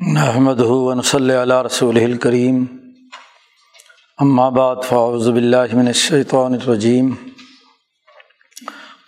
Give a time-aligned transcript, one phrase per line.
[0.00, 2.64] نحمد ون صلی اللہ رسول الکریم
[4.54, 7.14] بعد فاؤز باللہ من الشیطان الرجیم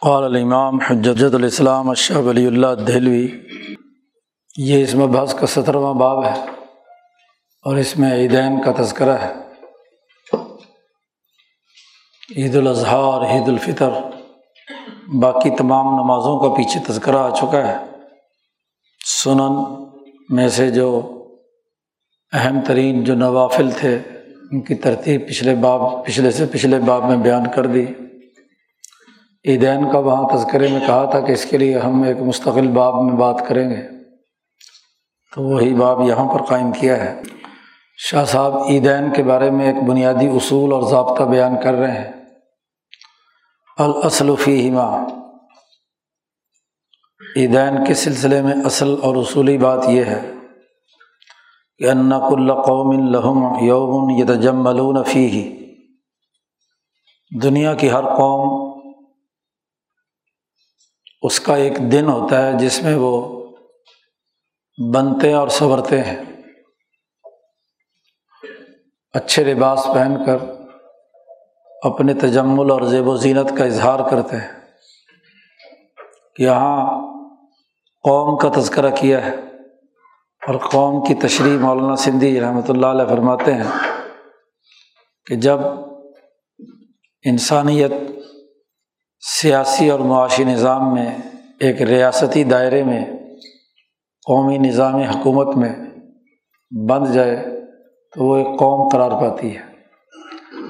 [0.01, 3.29] قال الامام حجت الاسلام اشہ ولی اللہ دہلوی،
[4.59, 6.33] یہ اس میں بحث کا سترواں باب ہے
[7.65, 9.33] اور اس میں عیدین کا تذکرہ ہے۔
[12.37, 13.91] عید الاضحیٰ اور عید الفطر،
[15.21, 17.77] باقی تمام نمازوں کا پیچھے تذکرہ آ چکا ہے۔
[19.01, 19.87] سنن
[20.29, 21.15] میں سے جو
[22.33, 23.99] اہم ترین جو نوافل تھے،
[24.51, 27.87] ان کی ترتیب پچھلے باب، پچھلے سے پچھلے باب میں بیان کر دی۔
[29.45, 33.03] عیدین کا وہاں تذکرے میں کہا تھا کہ اس کے لیے ہم ایک مستقل باب
[33.03, 33.83] میں بات کریں گے۔
[35.35, 37.23] تو وہی باب یہاں پر قائم کیا ہے۔
[37.99, 42.13] شاہ صاحب عیدین کے بارے میں ایک بنیادی اصول اور ضابطہ بیان کر رہے ہیں۔
[43.79, 45.05] الاصلفی ہما
[47.37, 50.33] عیدین کے سلسلے میں اصل اور اصولی بات یہ ہے
[51.79, 55.59] کہ انق القوم لہم یوم یتجملون فی ہی
[57.43, 58.69] دنیا کی ہر قوم
[61.23, 63.43] اس کا ایک دن ہوتا ہے جس میں وہ
[64.95, 66.17] بنتے اور سنورتے ہیں۔
[69.15, 70.37] اچھے لباس پہن کر
[71.83, 74.59] اپنے تجمل اور زیب و زینت کا اظہار کرتے ہیں
[76.39, 77.09] یہاں
[78.03, 79.37] قوم کا تذکرہ کیا ہے
[80.49, 83.71] اور قوم کی تشریح مولانا سندھی جی رحمۃ اللہ علیہ فرماتے ہیں
[85.27, 85.59] کہ جب
[87.25, 87.93] انسانیت
[89.41, 91.19] سیاسی اور معاشی نظام میں،
[91.61, 93.05] ایک ریاستی دائرے میں،
[94.27, 95.73] قومی نظام حکومت میں
[96.89, 97.37] بند جائے
[98.17, 99.63] تو وہ ایک قوم قرار پاتی ہے،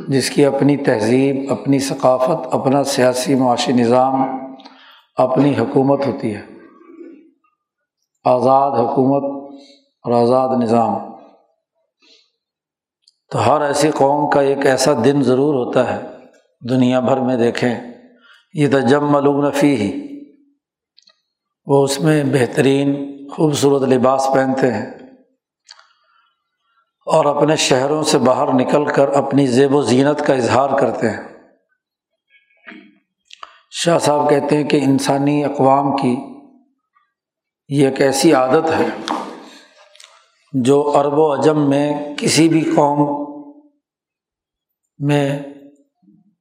[0.09, 4.39] جس کی اپنی تہذیب، اپنی ثقافت، اپنا سیاسی معاشی نظام،
[5.17, 6.43] اپنی حکومت ہوتی ہے۔
[8.25, 9.59] آزاد حکومت
[10.03, 10.99] اور آزاد نظام۔
[13.33, 16.01] تو ہر ایسی قوم کا ایک ایسا دن ضرور ہوتا ہے،
[16.69, 17.75] دنیا بھر میں دیکھیں۔
[18.55, 20.09] یہ تو جب معلوم فی ہی
[21.67, 24.87] وہ اس میں بہترین، خوبصورت لباس پہنتے ہیں۔
[27.07, 31.23] اور اپنے شہروں سے باہر نکل کر اپنی زیب و زینت کا اظہار کرتے ہیں۔
[33.71, 36.17] شاہ صاحب کہتے ہیں کہ انسانی اقوام کی
[37.69, 39.15] یہ ایک ایسی عادت ہے
[40.53, 43.25] جو عرب و عجم میں کسی بھی قوم
[44.99, 45.43] میں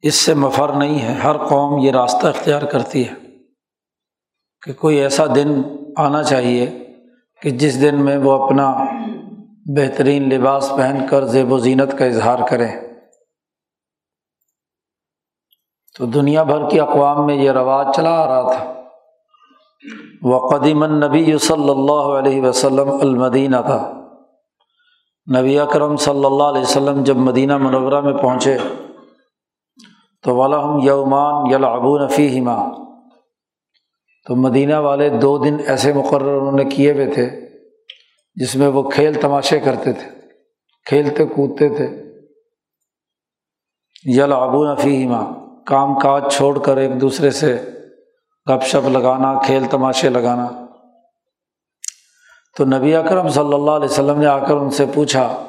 [0.01, 3.13] اس سے مفر نہیں ہے۔ ہر قوم یہ راستہ اختیار کرتی ہے
[4.65, 5.61] کہ کوئی ایسا دن
[5.97, 6.87] آنا چاہیے
[7.41, 8.77] کہ جس دن میں وہ اپنا
[9.77, 12.71] بہترین لباس پہن کر زیب و زینت کا اظہار کریں۔
[15.97, 18.76] تو دنیا بھر کی اقوام میں یہ رواج چلا آ رہا تھا۔
[20.21, 23.93] وہ قدیم النبی صلی اللہ علیہ وسلم المدینہ تھا
[25.39, 28.57] نبی اکرم صلی اللہ علیہ وسلم جب مدینہ منورہ میں پہنچے،
[30.23, 32.69] تو والم یومان یلعبون فیہما۔
[34.27, 37.29] تو مدینہ والے دو دن ایسے مقرر انہوں نے کیے ہوئے تھے
[38.35, 40.09] جس میں وہ کھیل تماشے کرتے تھے،
[40.85, 42.03] کھیلتے کودتے تھے۔
[44.03, 45.23] یلعبون فیہما،
[45.65, 47.76] کام کاج چھوڑ کر ایک دوسرے سے
[48.49, 50.47] گپ شپ لگانا، کھیل تماشے لگانا۔
[52.57, 55.43] تو نبی اکرم صلی اللہ علیہ وسلم نے آ کر ان سے پوچھا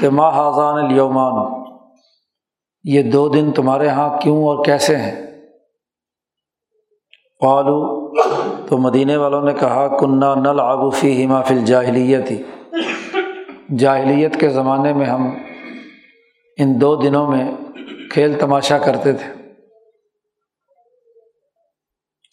[0.00, 1.64] کہ ماں حاضان الومان
[2.84, 5.26] یہ دو دن تمہارے یہاں کیوں اور کیسے ہیں؟
[7.40, 8.06] پالو
[8.66, 12.42] تو مدینے والوں نے کہا کنہ نل آبوفی ہما فل جاہلیت ہی
[13.78, 15.30] جاہلیت کے زمانے میں ہم
[16.58, 17.52] ان دو دنوں میں
[18.10, 19.35] کھیل تماشا کرتے تھے۔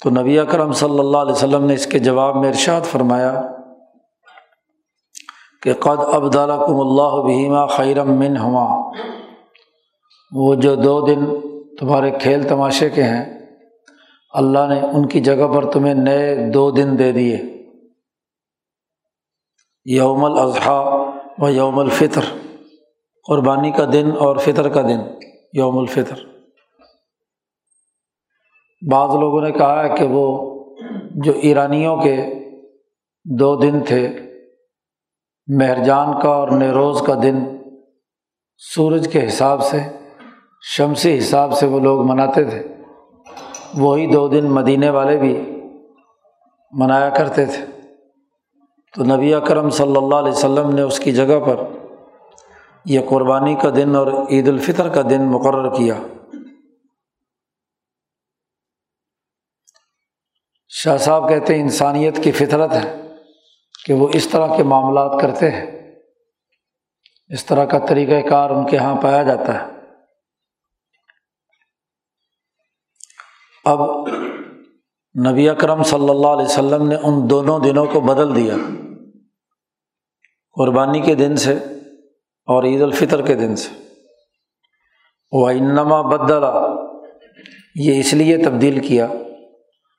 [0.03, 3.41] تو نبی اکرم صلی اللہ علیہ وسلم نے اس کے جواب میں ارشاد فرمایا
[5.62, 8.91] کہ قد ابدالکم اللہ بہیما خیرم من ہما
[10.31, 11.25] وہ جو دو دن
[11.80, 13.40] تمہارے کھیل تماشے کے ہیں،
[14.34, 17.38] اللہ نے ان کی جگہ پر تمہیں نئے دو دن دے دیے۔
[19.85, 21.08] یوم الاضحیٰ
[21.38, 22.22] و یوم الفطر۔
[23.28, 25.00] قربانی کا دن اور فطر کا دن،
[25.53, 26.33] یوم الفطر۔
[28.91, 30.53] بعض لوگوں نے کہا ہے کہ وہ
[31.16, 32.26] جو ایرانیوں کے
[33.26, 34.09] دو دن تھے،
[35.47, 37.35] مہرجان کا اور نیروز کا دن،
[38.58, 39.80] سورج کے حساب سے،
[40.62, 42.64] شمسی حساب سے وہ لوگ مناتے تھے۔
[43.78, 45.62] وہی دو دن مدینے والے بھی
[46.72, 47.66] منایا کرتے تھے۔
[48.97, 51.56] تو نبی اکرم صلی اللہ علیہ وسلم نے اس کی جگہ پر
[52.86, 55.96] یہ قربانی کا دن اور عید الفطر کا دن مقرر کیا۔
[60.84, 63.02] شاہ صاحب کہتے ہیں انسانیت کی فطرت ہے
[63.85, 65.96] کہ وہ اس طرح کے معاملات کرتے ہیں۔
[67.28, 69.72] اس طرح کا طریقۂ کار ان کے یہاں پایا جاتا ہے۔
[73.66, 74.08] اب
[75.32, 78.56] نبی اکرم صلی اللہ علیہ وسلم نے ان دونوں دنوں کو بدل دیا۔
[80.56, 81.53] قربانی کے دن سے
[82.46, 83.70] اور عید الفطر کے دن سے۔
[85.32, 86.53] وہ انما بدلا
[87.76, 89.08] یہ اس لیے تبدیل کیا۔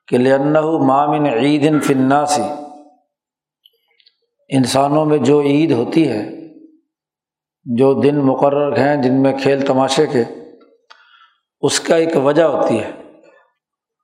[0.09, 0.53] کہ لن
[0.87, 2.43] مامن عید فناسی
[4.49, 6.31] انسانوں میں جو عید ہوتی ہے،
[7.65, 10.25] جو دن مقرر ہیں، جن میں کھیل تماشے کے،
[11.61, 12.91] اس کا ایک وجہ ہوتی ہے۔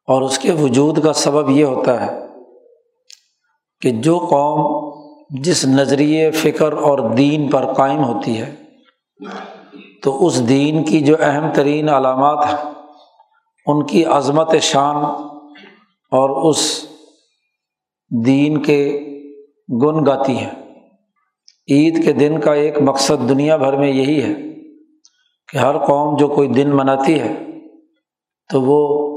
[0.07, 2.21] اور اس کے وجود کا سبب یہ ہوتا ہے
[3.81, 4.91] کہ جو قوم
[5.43, 8.55] جس نظریے، فکر اور دین پر قائم ہوتی ہے،
[10.03, 12.73] تو اس دین کی جو اہم ترین علامات ہیں،
[13.67, 15.30] ان کی عظمت شان
[16.11, 16.87] اور اس
[18.27, 19.01] دین کے
[19.69, 20.51] گن گاتی ہیں۔
[21.69, 24.35] عید کے دن کا ایک مقصد دنیا بھر میں یہی ہے
[25.49, 27.33] کہ ہر قوم جو کوئی دن مناتی ہے
[28.53, 29.15] تو وہ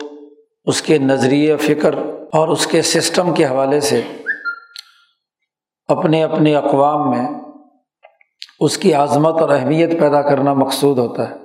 [0.65, 1.95] اس کے نظریے، فکر
[2.33, 4.01] اور اس کے سسٹم کے حوالے سے
[5.87, 7.27] اپنے اپنے اقوام میں
[8.59, 11.35] اس کی عظمت اور اہمیت پیدا کرنا مقصود ہوتا ہے۔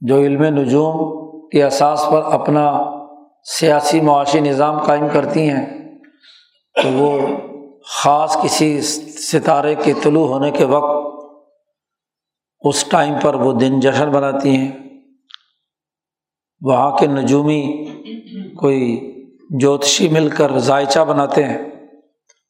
[0.00, 1.19] جو علم نجوم
[1.52, 2.84] کے اساس پر اپنا
[3.44, 5.66] سیاسی معاشی نظام قائم کرتی ہیں،
[6.82, 7.26] تو وہ
[7.84, 11.06] خاص کسی ستارے کے طلوع ہونے کے وقت
[12.60, 14.72] اس ٹائم پر وہ دن جشن بناتی ہیں۔
[16.60, 17.86] وہاں کے نجومی
[18.60, 18.82] کوئی
[19.60, 21.58] جوتشی مل کر ذائچہ بناتے ہیں،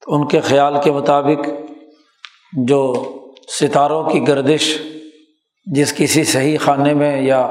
[0.01, 1.49] تو ان کے خیال کے مطابق
[2.67, 2.81] جو
[3.61, 4.83] ستاروں کی گردش
[5.67, 7.47] جس کسی صحیح خانے میں یا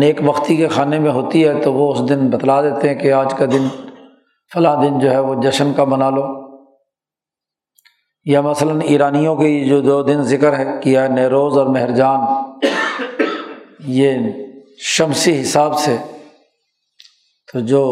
[0.00, 3.12] نیک بختی کے خانے میں ہوتی ہے تو وہ اس دن بتلا دیتے ہیں کہ
[3.12, 3.68] آج کا دن
[4.54, 6.42] فلاں دن جو ہے وہ جشن کا بنا لو۔
[8.24, 12.20] یا مثلاً ایرانیوں کی جو دو دن ذکر ہے کیا نیروز اور مہرجان،
[13.86, 14.14] یہ
[14.78, 15.96] شمسی حساب سے
[17.52, 17.82] تو جو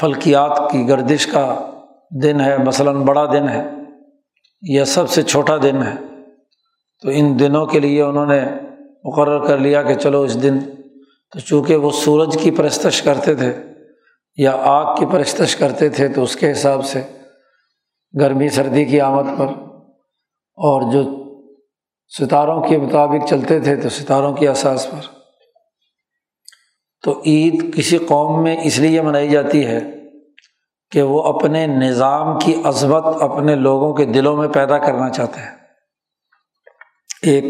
[0.00, 1.70] فلکیات کی گردش کا
[2.22, 3.64] دن ہے، مثلاً بڑا دن ہے
[4.62, 5.94] یا سب سے چھوٹا دن ہے
[7.02, 8.40] تو ان دنوں کے لیے انہوں نے
[9.04, 10.58] مقرر کر لیا کہ چلو اس دن
[11.32, 13.52] تو چونکہ وہ سورج کی پرستش کرتے تھے
[14.36, 17.02] یا آگ کی پرستش کرتے تھے تو اس کے حساب سے
[18.20, 19.46] گرمی، سردی کی آمد پر
[20.56, 21.24] اور جو
[22.18, 25.06] ستاروں کے مطابق چلتے تھے تو ستاروں کی اساس پر۔
[27.02, 29.80] تو عید کسی قوم میں اس لیے منائی جاتی ہے
[30.90, 35.56] کہ وہ اپنے نظام کی عظمت اپنے لوگوں کے دلوں میں پیدا کرنا چاہتے ہیں۔
[37.22, 37.44] ایک،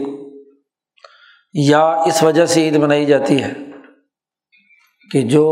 [1.53, 3.68] یا اس وجہ سے عید منائی جاتی ہے
[5.11, 5.47] کہ جو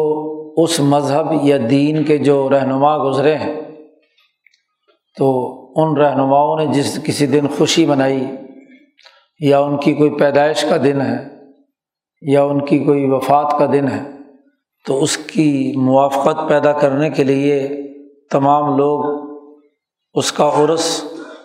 [0.56, 3.60] اس مذہب یا دین کے جو رہنما گزرے ہیں،
[5.16, 5.28] تو
[5.76, 8.26] ان رہنماؤں نے جس کسی دن خوشی منائی،
[9.40, 11.16] یا ان کی کوئی پیدائش کا دن ہے،
[12.22, 14.02] یا ان کی کوئی وفات کا دن ہے،
[14.86, 17.68] تو اس کی موافقت پیدا کرنے کے لیے
[18.30, 19.04] تمام لوگ
[20.14, 21.04] اس کا عرس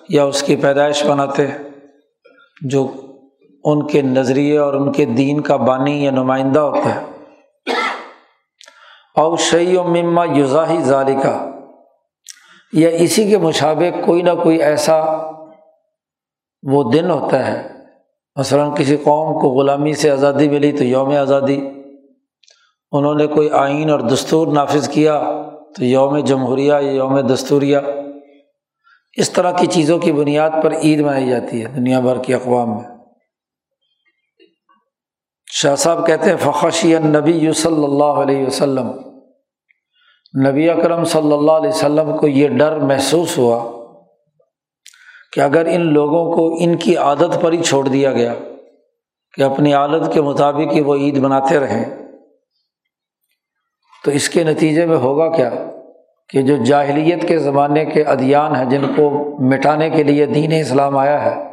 [0.09, 1.45] یا اس کی پیدائش بناتے
[2.61, 2.87] جو
[3.63, 7.10] ان کے نظریے اور ان کے دین کا بانی یا نمائندہ ہوتا ہے
[9.21, 11.47] اور شعی و مما یوزاہی ظالقہ
[12.73, 15.01] یا اسی کے مشابق کوئی نہ کوئی ایسا
[16.63, 17.67] وہ دن ہوتا ہے۔
[18.35, 21.69] مثلاً کسی قوم کو غلامی سے آزادی ملی تو یوم آزادی۔
[22.91, 25.23] انہوں نے کوئی آئین اور دستور نافذ کیا
[25.75, 27.77] تو یوم جمہوریہ یا یوم دستوریہ۔
[29.17, 32.69] اس طرح کی چیزوں کی بنیاد پر عید منائی جاتی ہے دنیا بھر کی اقوام
[32.69, 32.89] میں۔
[35.51, 39.10] شاہ صاحب کہتے ہیں فخشی نبی یو صلی اللہ علیہ وسلم۔
[40.39, 43.81] نبی اکرم صلی اللہ علیہ وسلم کو یہ ڈر محسوس ہوا
[45.33, 48.33] کہ اگر ان لوگوں کو ان کی عادت پر ہی چھوڑ دیا گیا
[49.33, 52.07] کہ اپنی عادت کے مطابق ہی وہ عید مناتے رہیں،
[54.05, 55.49] تو اس کے نتیجے میں ہوگا کیا؟
[56.29, 59.09] کہ جو جاہلیت کے زمانے کے ادیان ہیں، جن کو
[59.39, 61.43] مٹانے کے لیے دین اسلام آیا ہے،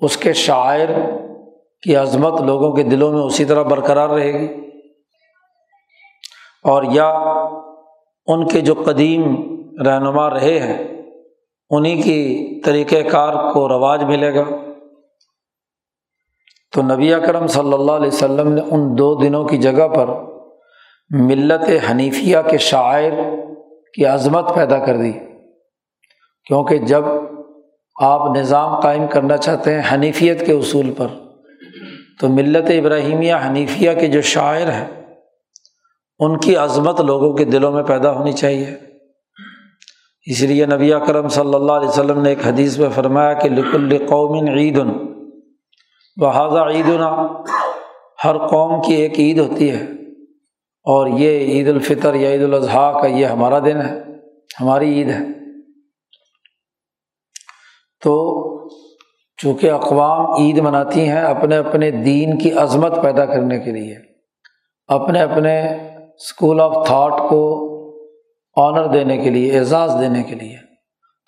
[0.00, 0.88] اس کے شاعر
[1.82, 4.65] کی عظمت لوگوں کے دلوں میں اسی طرح برقرار رہے گی۔
[6.66, 7.08] اور یا
[8.26, 9.36] ان کے جو قدیم
[9.86, 11.02] رہنما رہے ہیں
[11.70, 14.44] انہیں کی طریقۂ کار کو رواج ملے گا۔
[16.72, 20.10] تو نبی اکرم صلی اللہ علیہ وسلم نے ان دو دنوں کی جگہ پر
[21.10, 23.12] ملت حنیفیہ کے شاعر
[23.94, 25.12] کی عظمت پیدا کر دی۔
[26.44, 27.04] کیونکہ جب
[28.02, 31.06] آپ نظام قائم کرنا چاہتے ہیں حنیفیت کے اصول پر،
[32.20, 35.05] تو ملت ابراہیمیہ حنیفیہ کے جو شاعر ہیں
[36.18, 38.66] ان کی عظمت لوگوں کے دلوں میں پیدا ہونی چاہیے۔
[40.26, 44.06] اس لیے نبی کرم صلی اللہ علیہ وسلم نے ایک حدیث میں فرمایا کہ لکل
[44.06, 44.78] قومن عید
[46.16, 47.00] بحاظہ عید
[48.24, 49.84] ہر قوم کی ایک عید ہوتی ہے۔
[50.84, 54.00] اور یہ عید الفطر یا عید الاضحیٰ کا یہ ہمارا دن ہے،
[54.60, 55.18] ہماری عید ہے۔
[58.04, 58.42] تو
[59.36, 63.94] چونکہ اقوام عید مناتی ہیں اپنے اپنے دین کی عظمت پیدا کرنے کے لیے،
[64.86, 65.78] اپنے اپنے
[66.16, 67.72] اسکول آف تھاٹ کو
[68.56, 70.56] آنر دینے کے لیے، اعزاز دینے کے لیے۔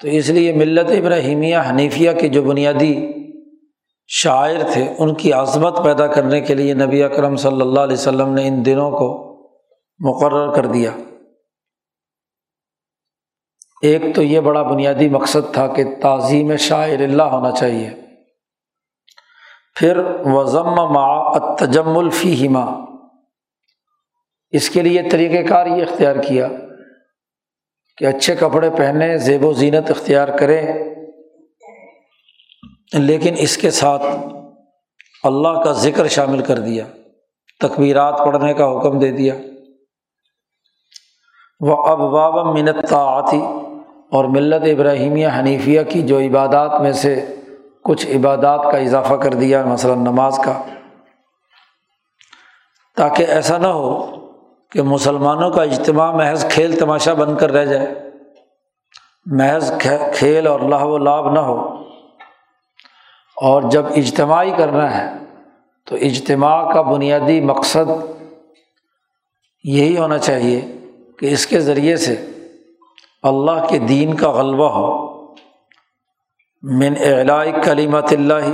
[0.02, 3.06] تو اس لیے ملت ابراہیمیہ، حنیفیہ کے جو بنیادی
[4.06, 8.34] شاعر تھے، ان کی عظمت پیدا کرنے کے لیے نبی اکرم صلی اللہ علیہ وسلم
[8.34, 9.28] نے ان دنوں کو
[9.98, 10.90] مقرر کر دیا۔
[13.82, 17.90] ایک تو یہ بڑا بنیادی مقصد تھا کہ تعظیم شاعر اللہ ہونا چاہیے۔
[19.76, 22.48] پھر وضم مع تجم الفی
[24.52, 26.48] اس کے لیے طریقۂ کار یہ اختیار کیا
[27.98, 30.62] کہ اچھے کپڑے پہنے زیب و زینت اختیار کریں،
[32.92, 34.02] لیکن اس کے ساتھ
[35.24, 36.84] اللہ کا ذکر شامل کر دیا
[37.60, 39.34] تقبیرات پڑھنے کا حکم دے دیا۔
[41.60, 43.40] وہ اب باب منت آتی
[44.12, 47.14] اور ملت ابراہیمیہ حنیفیہ کی جو عبادات میں سے
[47.84, 50.62] کچھ عبادات کا اضافہ کر دیا، مثلاً نماز کا،
[52.96, 53.92] تاکہ ایسا نہ ہو
[54.72, 57.94] کہ مسلمانوں کا اجتماع محض کھیل تماشا بن کر رہ جائے،
[59.26, 59.72] محض
[60.14, 61.74] کھیل اور لاہ و لابھ نہ ہو۔
[63.36, 65.12] اور جب اجتماعی کرنا ہے
[65.86, 67.90] تو اجتماع کا بنیادی مقصد
[69.64, 70.60] یہی ہونا چاہیے
[71.18, 72.26] کہ اس کے ذریعے سے
[73.22, 75.08] اللہ کے دین کا غلبہ ہو۔
[76.62, 78.48] من اعلائی کلیمت اللہ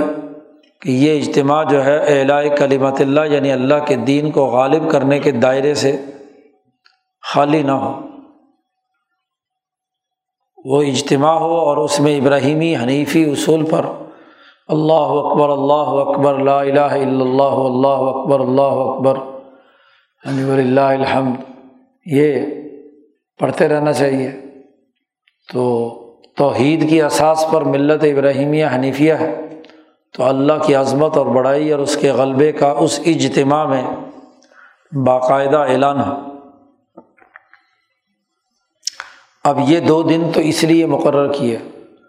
[0.85, 5.19] کہ یہ اجتماع جو ہے اعلائی کلیمت اللہ یعنی اللہ کے دین کو غالب کرنے
[5.19, 5.97] کے دائرے سے
[7.35, 8.01] خالی نہ ہو۔
[10.65, 13.87] وہ اجتماع ہو اور اس میں ابراہیمی حنیفی اصول پر
[14.69, 19.17] اللہ اکبر اللہ اکبر، لا الہ الا اللہ اللہ اکبر اللہ اکبر
[20.25, 21.37] یعنی اللہ الحمد،
[22.07, 22.47] یہ
[23.39, 24.31] پڑھتے رہنا چاہیے۔
[25.53, 25.91] تو
[26.37, 29.41] توحید کی اساس پر ملت ابراہیمیہ حنیفیہ ہے۔
[30.15, 33.83] تو اللہ کی عظمت اور بڑائی اور اس کے غلبے کا اس اجتماع میں
[35.05, 36.13] باقاعدہ اعلان ہو
[39.45, 41.57] اب یہ دو دن تو اس لیے مقرر کیے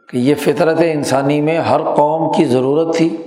[0.09, 3.17] کہ یہ فطرت انسانی میں ہر قوم کی ضرورت تھی۔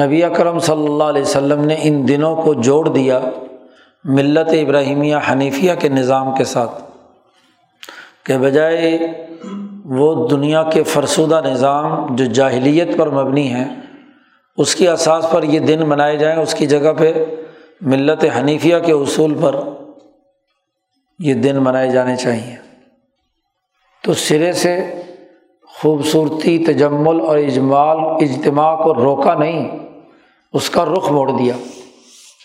[0.00, 3.20] نبی اکرم صلی اللہ علیہ وسلم نے ان دنوں کو جوڑ دیا
[4.04, 6.82] ملت ابراہیمیہ حنیفیہ کے نظام کے ساتھ۔
[8.24, 8.98] کہ بجائے
[9.84, 13.64] وہ دنیا کے فرسودہ نظام جو جاہلیت پر مبنی ہیں
[14.56, 17.12] اس کی اساس پر یہ دن منائے جائیں، اس کی جگہ پہ
[17.80, 19.56] ملت حنیفیہ کے اصول پر
[21.18, 22.56] یہ دن منائے جانے چاہئیں
[24.02, 25.02] تو سرے سے
[25.68, 29.78] خوبصورتی، تجمل اور اجمال، اجتماع کو روکا نہیں،
[30.52, 31.54] اس کا رخ موڑ دیا۔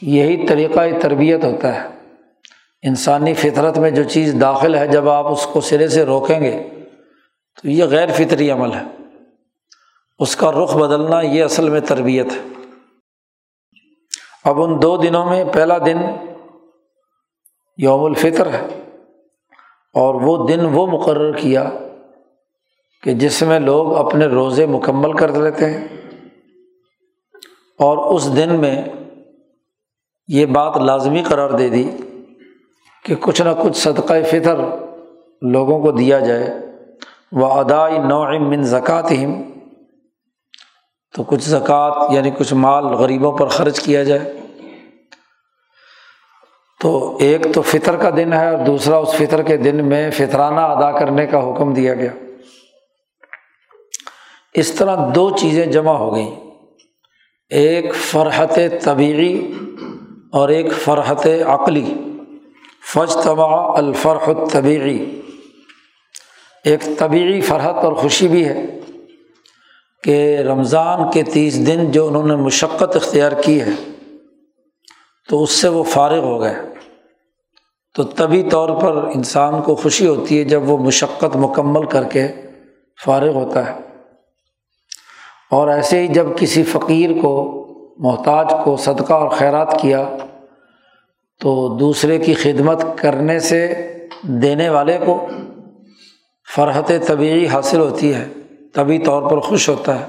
[0.01, 1.87] یہی طریقۂ تربیت ہوتا ہے۔
[2.83, 6.63] انسانی فطرت میں جو چیز داخل ہے، جب آپ اس کو سرے سے روکیں گے
[7.61, 8.83] تو یہ غیر فطری عمل ہے۔
[10.19, 12.47] اس کا رخ بدلنا یہ اصل میں تربیت ہے۔
[14.43, 15.97] اب ان دو دنوں میں پہلا دن
[17.77, 18.67] یوم الفطر ہے
[19.93, 21.69] اور وہ دن وہ مقرر کیا
[23.03, 25.87] کہ جس میں لوگ اپنے روزے مکمل کر لیتے ہیں۔
[27.79, 28.83] اور اس دن میں
[30.27, 31.91] یہ بات لازمی قرار دے دی
[33.05, 34.55] کہ کچھ نہ کچھ صدقۂ فطر
[35.41, 36.68] لوگوں کو دیا جائے۔
[37.31, 39.09] وہ ادائی نوع من زکوٰۃ
[41.15, 44.39] تو کچھ زکوٰۃ یعنی کچھ مال غریبوں پر خرچ کیا جائے۔
[46.81, 50.59] تو ایک تو فطر کا دن ہے اور دوسرا اس فطر کے دن میں فطرانہ
[50.59, 52.11] ادا کرنے کا حکم دیا گیا۔
[54.53, 56.35] اس طرح دو چیزیں جمع ہو گئیں۔
[57.49, 59.51] ایک فرحت طبیعی
[60.31, 61.93] اور ایک فرحت عقلی۔
[62.93, 65.18] فج تبا الفرح طبیعی
[66.63, 68.65] ایک طبعی فرحت اور خوشی بھی ہے
[70.03, 73.69] کہ رمضان کے تیس دن جو انہوں نے مشقت اختیار کی ہے،
[75.29, 76.55] تو اس سے وہ فارغ ہو گئے۔
[77.95, 82.27] تو طبی طور پر انسان کو خوشی ہوتی ہے جب وہ مشقت مکمل کر کے
[83.05, 83.77] فارغ ہوتا ہے۔
[85.51, 87.55] اور ایسے ہی جب کسی فقیر کو،
[87.97, 90.09] محتاج کو صدقہ اور خیرات کیا،
[91.39, 93.87] تو دوسرے کی خدمت کرنے سے
[94.21, 95.27] دینے والے کو
[96.55, 98.27] فرحت طبعی حاصل ہوتی ہے،
[98.73, 100.05] طبی طور پر خوش ہوتا ہے،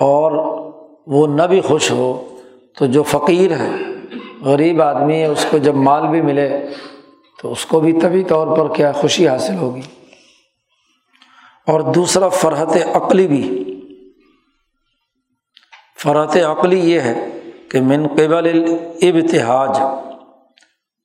[0.00, 0.32] اور
[1.06, 2.38] وہ نہ بھی خوش ہو
[2.78, 3.70] تو جو فقیر ہے،
[4.40, 6.66] غریب آدمی ہے، اس کو جب مال بھی ملے
[7.42, 9.80] تو اس کو بھی طبی طور پر کیا خوشی حاصل ہوگی۔
[11.66, 13.64] اور دوسرا، فرحت عقلی بھی۔
[16.02, 17.28] فرحت عقلی یہ ہے
[17.68, 18.64] کہ من قبل
[19.02, 19.78] ابتحاج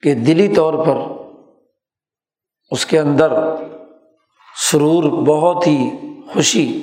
[0.02, 0.98] کہ دلی طور پر
[2.72, 3.34] اس کے اندر
[4.56, 5.90] سرور بہت ہی
[6.34, 6.82] خوشی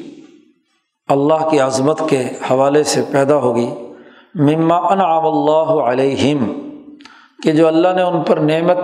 [1.08, 3.68] اللہ کی عظمت کے حوالے سے پیدا ہوگی۔
[4.34, 6.68] مما انعام اللہ علیہم،
[7.42, 8.76] کہ جو اللہ نے ان پر نعمت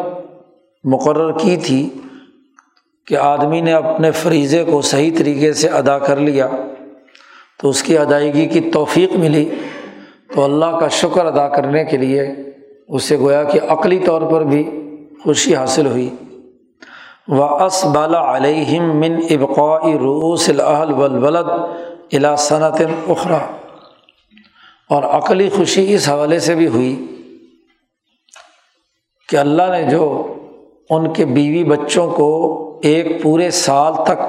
[0.84, 1.88] مقرر کی تھی
[3.06, 6.48] کہ آدمی نے اپنے فریضے کو صحیح طریقے سے ادا کر لیا،
[7.62, 9.48] تو اس کی ادائیگی کی توفیق ملی۔
[10.34, 12.22] تو اللہ کا شکر ادا کرنے کے لیے،
[12.88, 14.70] اسے گویا کہ عقلی طور پر بھی
[15.24, 16.10] خوشی حاصل ہوئی۔
[17.28, 21.48] و اس بالا علیہم من ابقاء روس الحل ولولد
[22.12, 23.38] الا صنعت اخرا
[24.90, 27.06] اور عقلی خوشی اس حوالے سے بھی ہوئی
[29.28, 30.04] کہ اللہ نے جو
[30.90, 32.30] ان کے بیوی بچوں کو
[32.82, 34.20] ایک پورے سال تک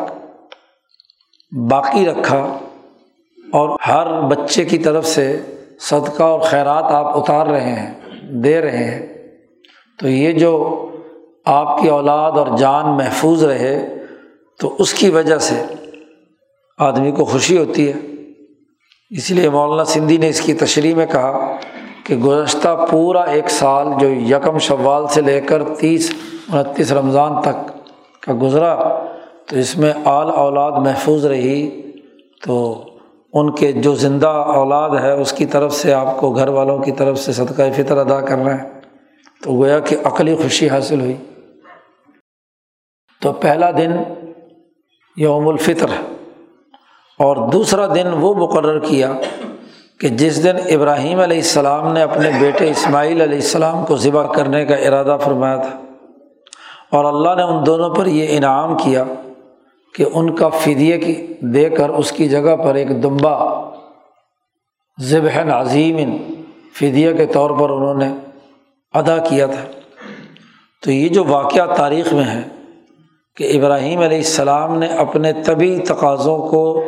[1.52, 2.58] باقی رکھا
[3.54, 5.42] اور ہر بچے کی طرف سے
[5.80, 7.94] صدقہ اور خیرات آپ اتار رہے ہیں،
[8.44, 9.08] دے رہے ہیں،
[10.00, 10.52] تو یہ جو
[11.50, 13.96] آپ کی اولاد اور جان محفوظ رہے
[14.60, 15.56] تو اس کی وجہ سے
[16.78, 17.94] آدمی کو خوشی ہوتی ہے۔
[19.10, 21.52] اس لیے مولانا سندھی نے اس کی تشریح میں کہا
[22.04, 26.12] کہ گزشتہ پورا ایک سال جو یکم شوال سے لے کر تیس،
[26.54, 27.72] انتیس رمضان تک
[28.24, 28.76] کا گزرا
[29.46, 31.82] تو اس میں آل اولاد محفوظ رہی
[32.44, 32.84] تو
[33.34, 36.92] ان کے جو زندہ اولاد ہے اس کی طرف سے آپ کو گھر والوں کی
[36.92, 38.82] طرف سے صدقہ فطر ادا کر رہے ہیں۔
[39.44, 41.16] تو گویا کہ عقلی خوشی حاصل ہوئی۔
[43.22, 43.92] تو پہلا دن
[45.18, 45.88] یوم الفطر
[47.20, 49.14] اور دوسرا دن وہ مقرر کیا
[50.00, 54.66] کہ جس دن ابراہیم علیہ السلام نے اپنے بیٹے اسماعیل علیہ السلام کو ذبح کرنے
[54.66, 55.82] کا ارادہ فرمایا تھا۔
[56.92, 59.04] اور اللہ نے ان دونوں پر یہ انعام کیا
[59.94, 63.70] کہ ان کا فدیے کی دے کر اس کی جگہ پر ایک دمبا
[65.02, 66.18] ذبح عظیم
[66.74, 68.14] فدیہ کے طور پر انہوں نے
[68.94, 69.80] ادا کیا تھا۔
[70.84, 72.42] تو یہ جو واقعہ تاریخ میں ہے
[73.38, 76.84] کہ ابراہیم علیہ السلام نے اپنے طبی تقاضوں کو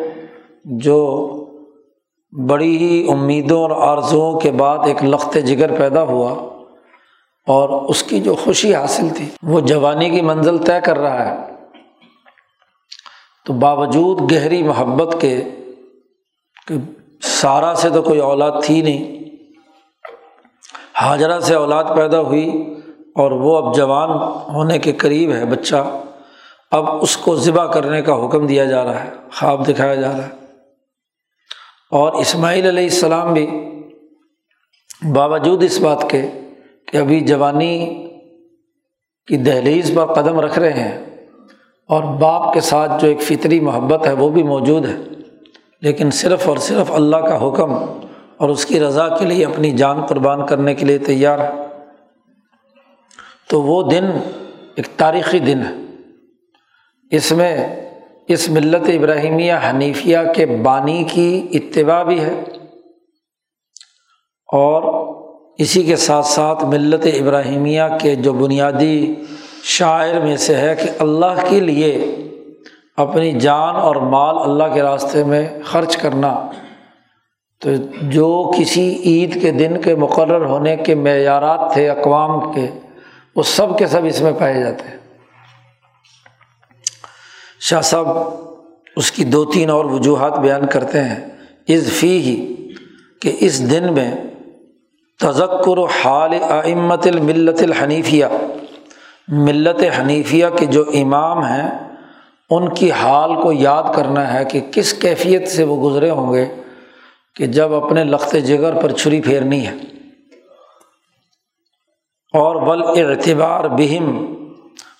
[0.65, 0.99] جو
[2.49, 6.31] بڑی ہی امیدوں اور آرزوؤں کے بعد ایک لخت جگر پیدا ہوا
[7.47, 11.37] اور اس کی جو خوشی حاصل تھی، وہ جوانی کی منزل طے کر رہا ہے۔
[13.45, 15.43] تو باوجود گہری محبت کے
[16.67, 16.75] کہ
[17.21, 19.19] سارا سے تو کوئی اولاد تھی نہیں،
[21.01, 22.75] حاجرہ سے اولاد پیدا ہوئی
[23.15, 24.09] اور وہ اب جوان
[24.53, 25.85] ہونے کے قریب ہے بچہ۔
[26.71, 30.25] اب اس کو ذبح کرنے کا حکم دیا جا رہا ہے، خواب دکھایا جا رہا
[30.25, 30.29] ہے۔
[31.91, 33.47] اور اسماعیل علیہ السلام بھی
[35.13, 36.21] باوجود اس بات کے
[36.87, 38.07] کہ ابھی جوانی
[39.27, 41.05] کی دہلیز پر قدم رکھ رہے ہیں
[41.87, 44.97] اور باپ کے ساتھ جو ایک فطری محبت ہے وہ بھی موجود ہے،
[45.81, 47.73] لیکن صرف اور صرف اللہ کا حکم
[48.37, 51.49] اور اس کی رضا کے لیے اپنی جان قربان کرنے کے لیے تیار ہے۔
[53.47, 54.05] تو وہ دن
[54.75, 55.88] ایک تاریخی دن ہے۔
[57.11, 57.67] اس میں
[58.27, 62.41] اس ملت ابراہیمیہ حنیفیہ کے بانی کی اتباع بھی ہے
[64.53, 64.83] اور
[65.57, 69.15] اسی کے ساتھ ساتھ ملت ابراہیمیہ کے جو بنیادی
[69.63, 72.15] شاعر میں سے ہے کہ اللہ کے لیے
[72.97, 76.51] اپنی جان اور مال اللہ کے راستے میں خرچ کرنا،
[77.61, 77.69] تو
[78.01, 82.67] جو کسی عید کے دن کے مقرر ہونے کے معیارات تھے، اقوام کے،
[83.35, 84.98] وہ سب کے سب اس میں پائے جاتے ہیں۔
[87.59, 88.07] شاہ صاحب،
[88.95, 91.27] اس کی دو تین اور وجوہات بیان کرتے ہیں۔
[91.67, 92.55] از فی ہی
[93.21, 94.11] کہ اس دن میں
[95.19, 98.25] تذکر و حال امت الملت الحنیفیہ،
[99.27, 101.69] ملت حنیفیہ کے جو امام ہیں،
[102.49, 106.45] ان کی حال کو یاد کرنا ہے کہ کس کیفیت سے وہ گزرے ہوں گے
[107.35, 109.73] کہ جب اپنے لخت جگر پر چھری پھیرنی ہے۔
[112.33, 114.33] اور بل اعتبار بہم،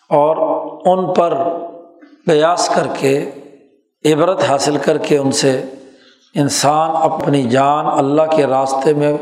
[0.10, 0.38] اور
[0.86, 1.34] ان پر
[2.30, 3.32] قیاس کر کے،
[4.06, 5.64] عبرت حاصل کر کے ان سے
[6.36, 9.18] انسان اپنی جان اللہ کے راستے میں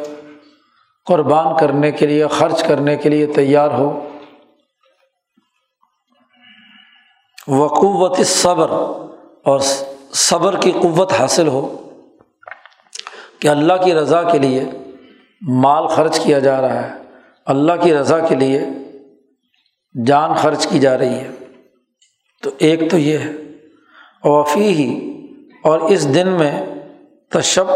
[1.05, 4.09] قربان کرنے کے لیے، خرچ کرنے کے لیے تیار ہو۔
[7.47, 8.69] وقوت صبر
[9.43, 9.59] اور
[10.13, 11.89] صبر کی قوت حاصل ہو
[13.39, 14.63] کہ اللہ کی رضا کے لیے
[15.41, 16.93] مال خرچ کیا جا رہا ہے۔
[17.45, 18.61] اللہ کی رضا کے لیے
[20.05, 21.29] جان خرچ کی جا رہی ہے۔
[22.43, 23.31] تو ایک تو یہ ہے
[24.23, 24.89] وفی ہی
[25.63, 26.65] اور اس دن میں
[27.29, 27.67] تشب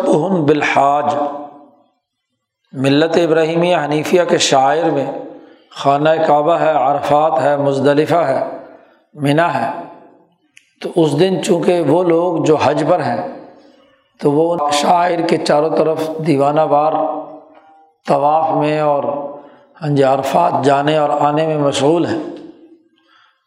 [0.48, 1.16] بالحاج،
[2.74, 5.06] ملت ابراہیمیہ حنیفیہ کے شاعر میں
[5.72, 8.58] خانہ کعبہ ہے، عرفات ہے، مزدلفہ ہے
[9.14, 9.82] منا ہے۔
[10.82, 13.46] تو اس دن چونکہ وہ لوگ جو حج پر ہیں،
[14.20, 16.94] تو وہ شاعر کے چاروں طرف دیوانہ وار،
[18.08, 19.04] طواف میں اور
[19.90, 22.24] جی عرفات جانے اور آنے میں مشغول ہیں۔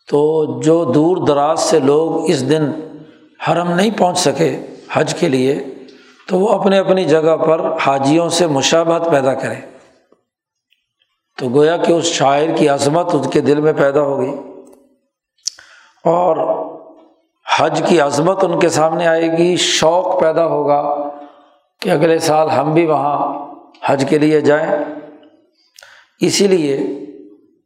[0.09, 2.71] تو جو دور دراز سے لوگ اس دن
[3.49, 4.61] حرم نہیں پہنچ سکے
[4.93, 5.64] حج کے لیے،
[6.29, 9.55] تو وہ اپنے اپنی جگہ پر حاجیوں سے مشابہت پیدا کرے۔
[11.38, 14.33] تو گویا کہ اس شاعر کی عظمت ان کے دل میں پیدا ہوگی
[16.05, 16.37] اور
[17.59, 21.11] حج کی عظمت ان کے سامنے آئے گی، شوق پیدا ہوگا
[21.81, 23.47] کہ اگلے سال ہم بھی وہاں
[23.85, 24.85] حج کے لیے جائیں۔
[26.21, 27.01] اسی لیے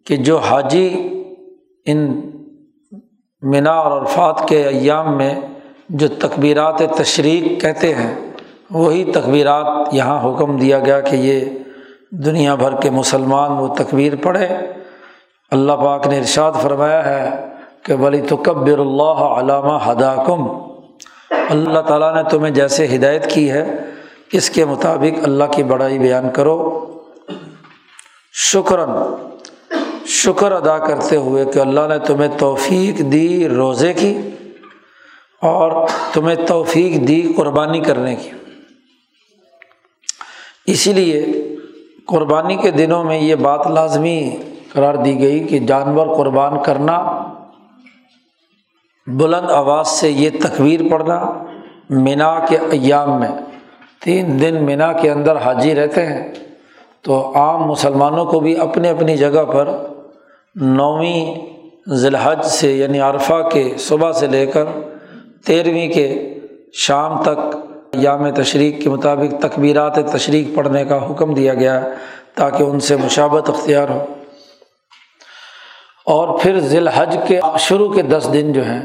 [0.07, 1.09] کہ جو حاجی
[1.85, 2.28] ان
[3.43, 5.41] منا اور عرفات کے ایام میں
[5.89, 8.15] جو تقبیرات تشریق کہتے ہیں،
[8.71, 11.41] وہی تقبیرات یہاں حکم دیا گیا کہ یہ
[12.11, 14.49] دنیا بھر کے مسلمان وہ تقبیر پڑھے۔
[15.51, 17.49] اللہ پاک نے ارشاد فرمایا ہے
[17.83, 20.49] کہ ولی تکبر اللہ علامہ ہدا کم
[21.51, 23.77] اللہ تعالیٰ نے تمہیں جیسے ہدایت کی ہے،
[24.33, 26.85] اس کے مطابق اللہ کی بڑائی بیان کرو۔
[28.33, 28.89] شکراً۔
[30.09, 34.19] شکر ادا کرتے ہوئے کہ اللہ نے تمہیں توفیق دی روزے کی
[35.43, 38.31] اور تمہیں توفیق دی قربانی کرنے کی۔
[40.67, 41.27] اسی لیے
[42.07, 44.37] قربانی کے دنوں میں یہ بات لازمی
[44.73, 47.25] قرار دی گئی کہ جانور قربان کرنا،
[49.07, 51.45] بلند آواز سے یہ تکبیر پڑھنا،
[51.91, 53.29] مینا کے ایام میں
[54.05, 56.33] تین دن مینا کے اندر حاجی رہتے ہیں
[57.03, 59.69] تو عام مسلمانوں کو بھی اپنی اپنی جگہ پر
[60.61, 61.35] نویں
[61.95, 64.65] ذی الحج سے یعنی عرفہ کے صبح سے لے کر
[65.47, 66.35] تیرہویں کے
[66.73, 67.57] شام تک
[67.95, 71.89] یام تشریق کے مطابق تقبیرات تشریق پڑھنے کا حکم دیا گیا
[72.35, 74.05] تاکہ ان سے مشابت اختیار ہو۔
[76.07, 78.83] اور پھر ذی الحج کے شروع کے دس دن جو ہیں،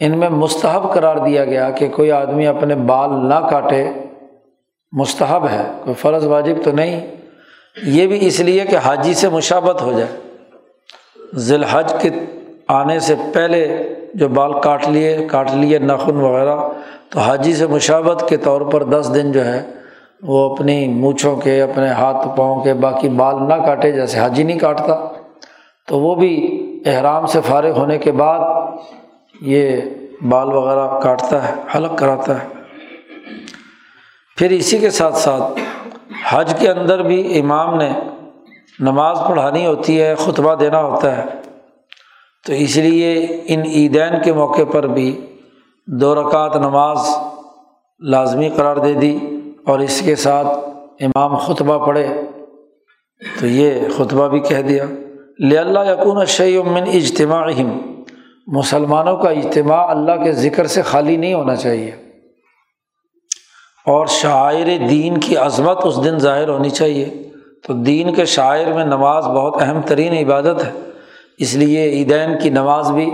[0.00, 3.88] ان میں مستحب قرار دیا گیا کہ کوئی آدمی اپنے بال نہ کاٹے،
[4.92, 7.06] مستحب ہے، کوئی فرض واجب تو نہیں،
[7.82, 10.29] یہ بھی اس لیے کہ حاجی سے مشابت ہو جائے۔
[11.34, 12.10] ذی الحج کے
[12.68, 16.56] آنے سے پہلے جو بال کاٹ لیے کاٹ لیے ناخن وغیرہ،
[17.10, 19.70] تو حاجی سے مشابت کے طور پر دس دن جو ہے
[20.22, 24.58] وہ اپنی مونچھوں کے، اپنے ہاتھ پاؤں کے باقی بال نہ کاٹے جیسے حاجی نہیں
[24.58, 25.12] کاٹتا۔
[25.88, 28.40] تو وہ بھی احرام سے فارغ ہونے کے بعد
[29.40, 29.80] یہ
[30.28, 32.48] بال وغیرہ کاٹتا ہے، حلق کراتا ہے۔
[34.36, 35.60] پھر اسی کے ساتھ ساتھ
[36.28, 37.90] حج کے اندر بھی امام نے
[38.80, 41.24] نماز پڑھانی ہوتی ہے، خطبہ دینا ہوتا ہے۔
[42.46, 45.36] تو اس لیے ان عیدین کے موقع پر بھی
[45.86, 46.98] دو رکعت نماز
[48.00, 49.18] لازمی قرار دے دی
[49.66, 50.46] اور اس کے ساتھ
[51.00, 52.06] امام خطبہ پڑھے۔
[53.40, 54.84] تو یہ خطبہ بھی کہہ دیا۔
[55.38, 57.48] لِ اللہ یقون شعیمن اجتماع
[58.46, 61.90] مسلمانوں کا اجتماع اللہ کے ذکر سے خالی نہیں ہونا چاہیے۔
[63.86, 67.29] اور شاعر دین کی عظمت اس دن ظاہر ہونی چاہیے۔
[67.66, 70.72] تو دین کے شاعر میں نماز بہت اہم ترین عبادت ہے۔
[71.38, 73.10] اس لیے عیدین کی نماز بھی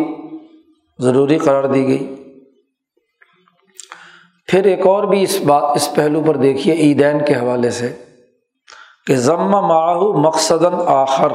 [0.98, 2.14] ضروری قرار دی گئی۔
[4.46, 7.92] پھر ایک اور بھی اس بات، اس پہلو پر دیکھیے عیدین کے حوالے سے
[9.06, 11.32] کہ ضم معاہو مقصد آخر۔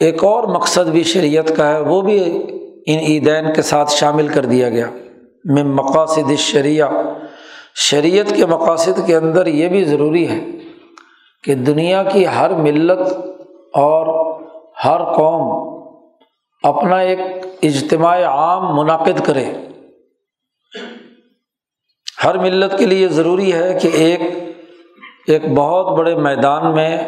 [0.00, 2.42] ایک اور مقصد بھی شریعت کا ہے، وہ بھی
[2.86, 4.86] ان عیدین کے ساتھ شامل کر دیا گیا۔
[5.44, 6.88] میں مقاصد شریعہ
[7.74, 10.57] شریعت کے مقاصد کے اندر یہ بھی ضروری ہے
[11.44, 13.12] کہ دنیا کی ہر ملت
[13.74, 14.34] اور
[14.84, 15.68] ہر قوم
[16.62, 17.20] اپنا ایک
[17.62, 19.52] اجتماع عام منعقد کرے۔
[22.24, 24.20] ہر ملت کے لیے ضروری ہے کہ ایک
[25.26, 26.98] ایک بہت بڑے میدان میں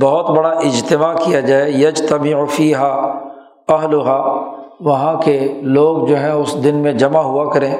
[0.00, 3.18] بہت بڑا اجتماع کیا جائے۔ یج طبی فیحہ
[3.66, 7.76] پہلوحا وہاں کے لوگ جو ہیں اس دن میں جمع ہوا کریں۔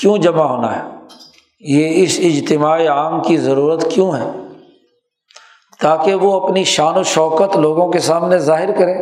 [0.00, 0.97] کیوں جمع ہونا ہے؟
[1.60, 4.30] یہ اس اجتماع عام کی ضرورت کیوں ہے؟
[5.80, 8.94] تاکہ وہ اپنی شان و شوکت لوگوں کے سامنے ظاہر کرے۔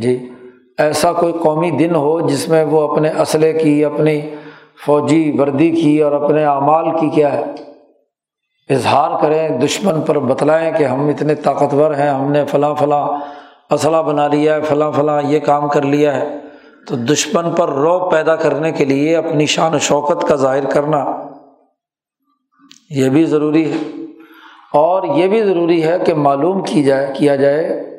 [0.00, 0.30] جی
[0.78, 4.20] ایسا کوئی قومی دن ہو جس میں وہ اپنے اسلحے کی، اپنی
[4.86, 7.44] فوجی وردی کی اور اپنے اعمال کی کیا ہے؟
[8.70, 13.08] اظہار کریں، دشمن پر بتلائیں کہ ہم اتنے طاقتور ہیں، ہم نے فلاں فلاں
[13.70, 16.51] اسلحہ بنا لیا ہے، فلاں فلاں یہ کام کر لیا ہے۔
[16.86, 21.04] تو دشمن پر رو پیدا کرنے کے لیے اپنی شان و شوکت کا ظاہر کرنا
[22.90, 23.76] یہ بھی ضروری ہے۔
[24.72, 27.90] اور یہ بھی ضروری ہے کہ معلوم کی جائے، کیا جائے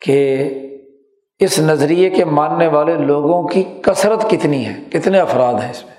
[0.00, 0.48] کہ
[1.38, 5.94] اس نظریے کے ماننے والے لوگوں کی کثرت کتنی ہے، کتنے افراد ہیں اس میں۔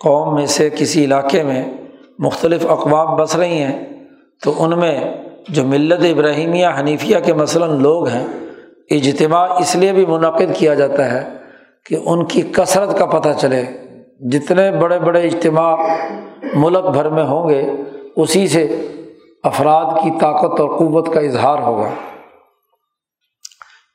[0.00, 1.72] قوم میں سے کسی علاقے میں
[2.18, 3.84] مختلف اقوام بس رہی ہیں
[4.42, 5.00] تو ان میں
[5.48, 8.26] جو ملت ابراہیمیہ، حنیفیہ کے مثلاً لوگ ہیں
[8.90, 11.36] اجتماع اس لیے بھی منعقد کیا جاتا ہے
[11.86, 13.64] کہ ان کی کثرت کا پتہ چلے۔
[14.20, 15.76] جتنے بڑے بڑے اجتماع
[16.54, 17.70] ملک بھر میں ہوں گے،
[18.16, 18.86] اسی سے
[19.44, 21.90] افراد کی طاقت اور قوت کا اظہار ہوگا۔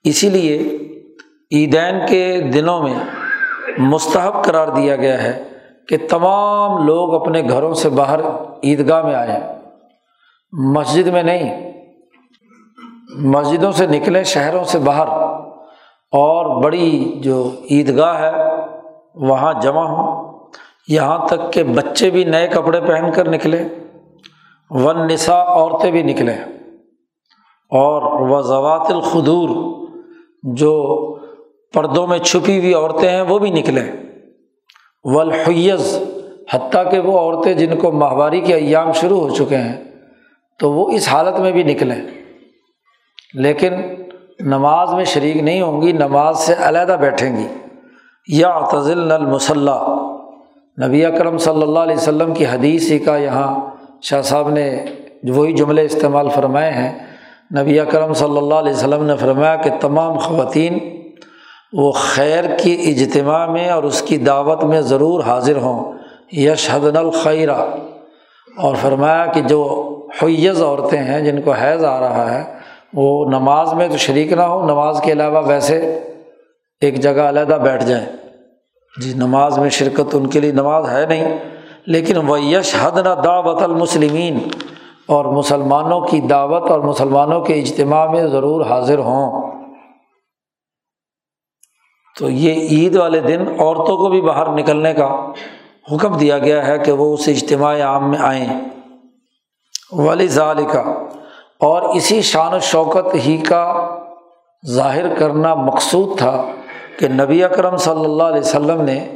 [0.04, 0.58] اسی لیے
[1.51, 2.93] عیدین کے دنوں میں
[3.77, 5.43] مستحب قرار دیا گیا ہے
[5.88, 8.19] کہ تمام لوگ اپنے گھروں سے باہر
[8.63, 9.39] عیدگاہ میں آئیں۔
[10.54, 11.71] مسجد میں نہیں
[13.12, 15.08] مسجدوں سے نکلیں شہروں سے باہر،
[16.13, 18.32] اور بڑی جو عیدگاہ ہے،
[19.28, 20.30] وہاں جمع ہوں۔
[20.88, 23.63] یہاں تک کہ بچے بھی نئے کپڑے پہن کر نکلے
[24.71, 26.38] ون نسا عورتیں بھی نکلیں
[27.71, 29.50] اور وہ زوات الخدور،
[30.56, 30.74] جو
[31.74, 33.86] پردوں میں چھپی ہوئی عورتیں ہیں، وہ بھی نکلیں
[35.06, 35.97] ولحیز
[36.54, 39.84] حتیٰ کہ وہ عورتیں جن کو ماہواری کے ایام شروع ہو چکے ہیں،
[40.60, 42.02] تو وہ اس حالت میں بھی نکلیں
[43.34, 43.74] لیکن
[44.39, 47.48] نماز میں شریک نہیں ہوں گی، نماز سے علیحدہ بیٹھیں گی۔
[48.28, 49.88] یا تزل المسلح
[50.86, 53.70] نبی اکرم صلی اللہ علیہ وسلم کی حدیث ہی کا یہاں
[54.02, 54.86] شاہ صاحب نے
[55.24, 57.00] وہی جملے استعمال فرمائے ہیں۔
[57.60, 60.78] نبی اکرم صلی اللہ علیہ وسلم نے فرمایا کہ تمام خواتین
[61.74, 65.94] وہ خیر کی اجتماع میں اور اس کی دعوت میں ضرور حاضر ہوں۔
[66.32, 67.62] یشحدن الخیرہ
[68.58, 69.88] اور فرمایا کہ جو
[70.24, 72.61] حیض عورتیں ہیں، جن کو حیض آ رہا ہے
[72.93, 75.99] وہ نماز میں تو شریک نہ ہو، نماز کے علاوہ ویسے
[76.82, 78.06] ایک جگہ علیحدہ بیٹھ جائیں۔
[79.01, 81.38] جی نماز میں شرکت ان کے لیے نماز ہے نہیں،
[81.86, 84.39] لیکن وہ یش حد نہ دعوت المسلمین
[85.08, 89.51] اور مسلمانوں کی دعوت اور مسلمانوں کے اجتماع میں ضرور حاضر ہوں۔
[92.19, 95.32] تو یہ عید والے دن عورتوں کو بھی باہر نکلنے کا
[95.93, 98.47] حکم دیا گیا ہے کہ وہ اس اجتماع عام میں آئیں۔
[99.91, 100.84] ولی ظال کا
[101.62, 103.95] اور اسی شان و شوکت ہی کا
[104.67, 106.45] ظاہر کرنا مقصود تھا
[107.00, 109.15] کہ نبی اکرم صلی اللہ علیہ وسلم نے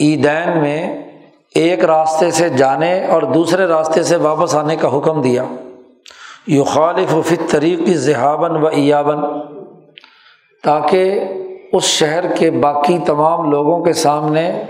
[0.00, 1.08] عیدین میں
[1.54, 5.44] ایک راستے سے جانے اور دوسرے راستے سے واپس آنے کا حکم دیا۔
[6.46, 9.16] یو خالف و فط طریقی ذہابن و ایابن
[10.64, 11.20] تاکہ
[11.72, 14.62] اس شہر کے باقی تمام لوگوں کے سامنے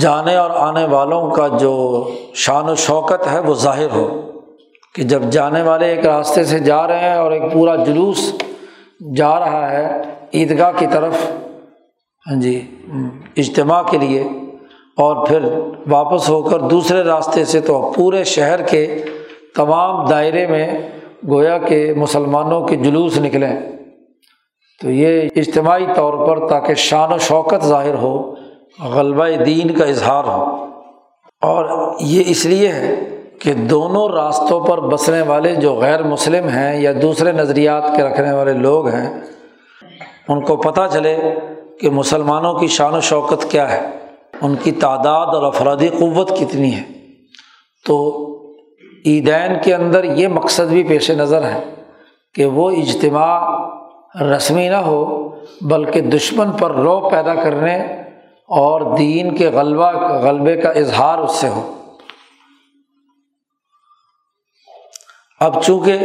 [0.00, 4.25] جانے اور آنے والوں کا جو شان و شوکت ہے وہ ظاہر ہو۔
[4.96, 8.32] کہ جب جانے والے ایک راستے سے جا رہے ہیں اور ایک پورا جلوس
[9.16, 9.86] جا رہا ہے
[10.34, 11.14] عیدگاہ کی طرف
[12.26, 12.60] ہاں جی
[13.36, 14.22] اجتماع کے لیے،
[14.96, 15.44] اور پھر
[15.90, 18.84] واپس ہو کر دوسرے راستے سے تو پورے شہر کے
[19.56, 20.66] تمام دائرے میں
[21.28, 23.54] گویا کہ مسلمانوں کے جلوس نکلیں۔
[24.80, 28.14] تو یہ اجتماعی طور پر تاکہ شان و شوکت ظاہر ہو،
[28.94, 30.44] غلبہ دین کا اظہار ہو۔
[31.42, 32.94] اور یہ اس لیے ہے
[33.40, 38.32] کہ دونوں راستوں پر بسنے والے جو غیر مسلم ہیں یا دوسرے نظریات کے رکھنے
[38.32, 39.20] والے لوگ ہیں،
[40.28, 41.18] ان کو پتہ چلے
[41.80, 43.90] کہ مسلمانوں کی شان و شوکت کیا ہے۔
[44.40, 46.82] ان کی تعداد اور افرادی قوت کتنی ہے۔
[47.86, 48.22] تو
[49.06, 51.64] عیدین کے اندر یہ مقصد بھی پیش نظر ہے
[52.34, 53.58] کہ وہ اجتماع
[54.22, 55.28] رسمی نہ ہو،
[55.60, 57.76] بلکہ دشمن پر رو پیدا کرنے
[58.48, 61.72] اور دین کے غلبہ، غلبے کا اظہار اس سے ہو۔
[65.40, 65.98] اب چونکہ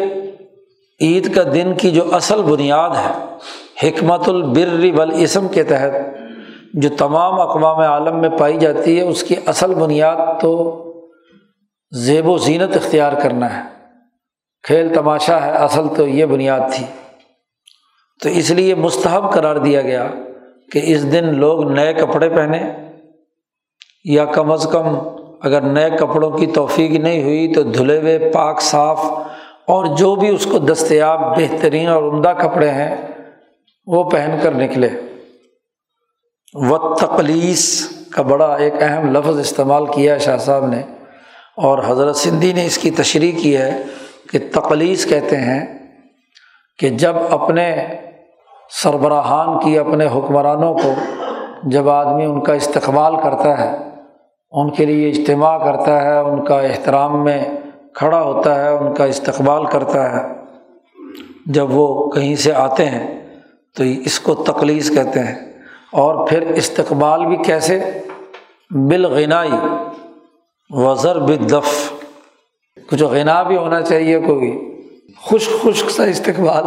[1.01, 3.37] عید کا دن کی جو اصل بنیاد ہے
[3.87, 5.91] حکمت البر والاسم کے تحت
[6.73, 10.83] جو تمام اقوام عالم میں پائی جاتی ہے، اس کی اصل بنیاد تو
[11.91, 13.69] زیب و زینت اختیار کرنا ہے۔
[14.63, 16.85] کھیل تماشا ہے، اصل تو یہ بنیاد تھی۔
[18.23, 20.07] تو اس لیے مستحب قرار دیا گیا
[20.71, 22.91] کہ اس دن لوگ نئے کپڑے پہنیں
[24.03, 24.97] یا کم از کم
[25.41, 28.99] اگر نئے کپڑوں کی توفیق نہیں ہوئی تو دھلے ہوئے پاک صاف
[29.67, 32.95] اور جو بھی اس کو دستیاب، بہترین اور عمدہ کپڑے ہیں،
[33.87, 34.89] وہ پہن کر نکلے۔
[36.55, 37.63] و تقلیس
[38.13, 40.81] کا بڑا ایک اہم لفظ استعمال کیا ہے شاہ صاحب نے،
[41.57, 43.71] اور حضرت سندھی نے اس کی تشریح کی ہے
[44.31, 45.61] کہ تقلیس کہتے ہیں
[46.79, 47.65] کہ جب اپنے
[48.71, 50.93] سربراہان کی، اپنے حکمرانوں کو
[51.63, 53.71] جب آدمی ان کا استقبال کرتا ہے
[54.51, 57.45] ان کے لیے اجتماع کرتا ہے، ان کا احترام میں
[57.93, 60.33] کھڑا ہوتا ہے، ان کا استقبال کرتا ہے۔
[61.45, 63.37] جب وہ کہیں سے آتے ہیں
[63.75, 65.53] تو اس کو تقلیص کہتے ہیں۔
[65.91, 68.01] اور پھر استقبال بھی کیسے؟
[68.71, 69.51] بالغنائی
[70.69, 71.93] وزر بدف
[72.89, 74.71] کچھ غنا بھی ہونا چاہیے کوئی۔
[75.25, 76.65] خشک خشک سا استقبال،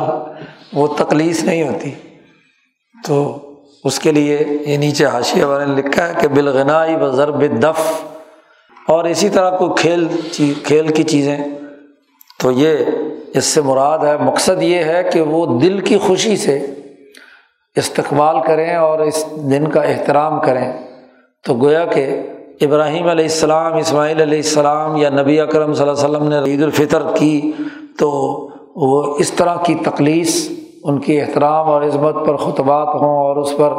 [0.72, 1.90] وہ تکلیف نہیں ہوتی۔
[3.06, 3.38] تو
[3.84, 8.04] اس کے لیے یہ نیچے حاشیہ والے نے لکھا ہے کہ بالغنائی و ضرب دف
[8.88, 10.06] اور اسی طرح کوئی کھیل
[10.62, 11.36] کھیل کی چیزیں۔
[12.40, 12.76] تو یہ
[13.34, 16.66] اس سے مراد ہے، مقصد یہ ہے کہ وہ دل کی خوشی سے
[17.76, 20.72] استقبال کریں اور اس دن کا احترام کریں۔
[21.44, 22.22] تو گویا کہ
[22.60, 26.62] ابراہیم علیہ السلام، اسماعیل علیہ السلام یا نبی اکرم صلی اللہ علیہ وسلم نے عید
[26.62, 27.52] الفطر کی
[27.98, 28.10] تو
[28.76, 30.48] وہ اس طرح کی تکلیث
[30.84, 33.72] ان کی احترام اور عظمت پر خطبات ہوں اور اس پر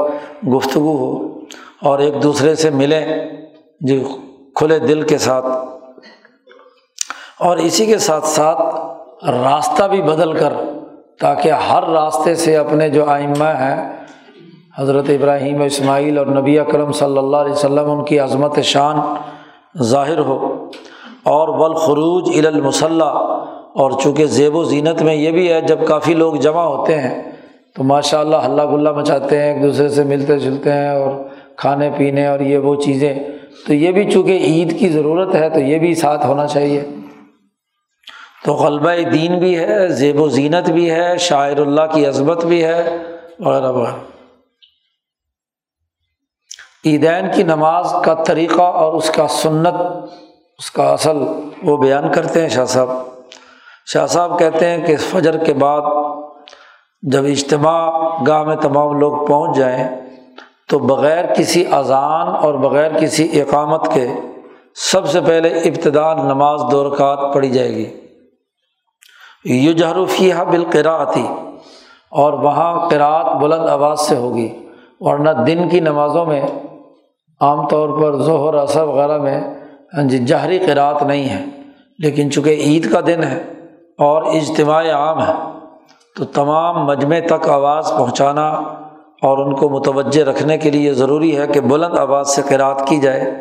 [0.49, 1.39] گفتگو ہو
[1.81, 3.29] اور ایک دوسرے سے ملیں
[3.79, 4.03] جی
[4.55, 5.45] کھلے دل کے ساتھ۔
[7.39, 8.61] اور اسی کے ساتھ ساتھ
[9.29, 10.53] راستہ بھی بدل کر،
[11.19, 13.93] تاکہ ہر راستے سے اپنے جو آئمہ ہیں،
[14.77, 18.99] حضرت ابراہیم، اسماعیل اور نبی اکرم صلی اللہ علیہ وسلم، ان کی عظمت شان
[19.81, 20.69] ظاہر ہو۔
[21.23, 23.13] اور بالخروج المسلح
[23.75, 27.31] اور چونکہ زیب و زینت میں یہ بھی ہے، جب کافی لوگ جمع ہوتے ہیں،
[27.75, 31.23] تو ماشاء اللہ ہلہ گلہ مچاتے ہیں، ایک دوسرے سے ملتے جلتے ہیں اور
[31.55, 33.19] کھانے پینے اور یہ وہ چیزیں۔
[33.67, 36.83] تو یہ بھی چونکہ عید کی ضرورت ہے، تو یہ بھی ساتھ ہونا چاہیے۔
[38.45, 42.63] تو غلبہ دین بھی ہے، زیب و زینت بھی ہے، شاعر اللہ کی عظمت بھی
[42.63, 42.97] ہے،
[43.39, 43.95] وغیرہ وغیرہ۔
[46.85, 49.75] عیدین کی نماز کا طریقہ اور اس کا سنت،
[50.57, 51.17] اس کا اصل
[51.63, 53.14] وہ بیان کرتے ہیں شاہ صاحب۔
[53.85, 55.81] شاہ صاحب کہتے ہیں کہ فجر کے بعد
[57.01, 57.91] جب اجتماع
[58.27, 59.87] گاہ میں تمام لوگ پہنچ جائیں
[60.69, 64.07] تو بغیر کسی اذان اور بغیر کسی اقامت کے
[64.75, 67.99] سب سے پہلے ابتدا نماز دو رکعت پڑھی جائے گی۔
[69.45, 71.03] یو جہروفیہ بالقرا
[72.11, 74.69] اور وہاں قرأت بلند آواز سے ہوگی،
[74.99, 76.41] ورنہ دن کی نمازوں میں
[77.41, 79.41] عام طور پر ظہر اثر وغیرہ میں
[79.93, 81.45] ہاں جی جہری قرأت نہیں ہے۔
[81.99, 83.54] لیکن چونکہ عید کا دن ہے
[83.97, 85.33] اور اجتماع عام ہے۔
[86.15, 88.49] تو تمام مجمع تک آواز پہنچانا
[89.21, 92.97] اور ان کو متوجہ رکھنے کے لیے ضروری ہے کہ بلند آواز سے قرأت کی
[92.97, 93.33] جائے۔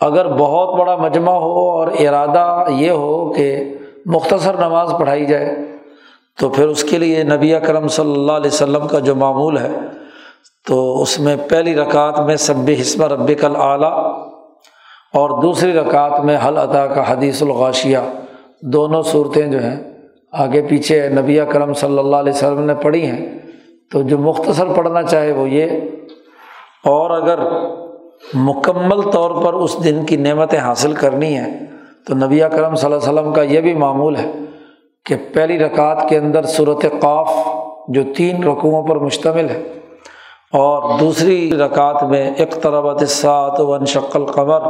[0.00, 3.74] اگر بہت بڑا مجمع ہو اور ارادہ یہ ہو کہ
[4.06, 5.56] مختصر نماز پڑھائی جائے،
[6.38, 9.76] تو پھر اس کے لیے نبی کرم صلی اللہ علیہ وسلم کا جو معمول ہے،
[10.66, 13.92] تو اس میں پہلی رکعت میں سب حسب رب کل اعلیٰ
[15.14, 17.98] اور دوسری رکعت میں حل عطا کا حدیث الغاشیہ۔
[18.62, 19.76] دونوں صورتیں جو ہیں
[20.32, 23.38] آگے پیچھے نبی کرم صلی اللہ علیہ وسلم نے پڑھی ہیں۔
[23.92, 25.70] تو جو مختصر پڑھنا چاہے وہ یہ۔
[26.84, 27.38] اور اگر
[28.34, 31.66] مکمل طور پر اس دن کی نعمتیں حاصل کرنی ہیں،
[32.06, 34.32] تو نبی کرم صلی اللہ علیہ وسلم کا یہ بھی معمول ہے
[35.04, 37.30] کہ پہلی رکعت کے اندر صورت قاف
[37.88, 39.62] جو تین رقوؤں پر مشتمل ہے،
[40.52, 44.60] اور دوسری رکعت میں اقتربت سات ون شکل قمر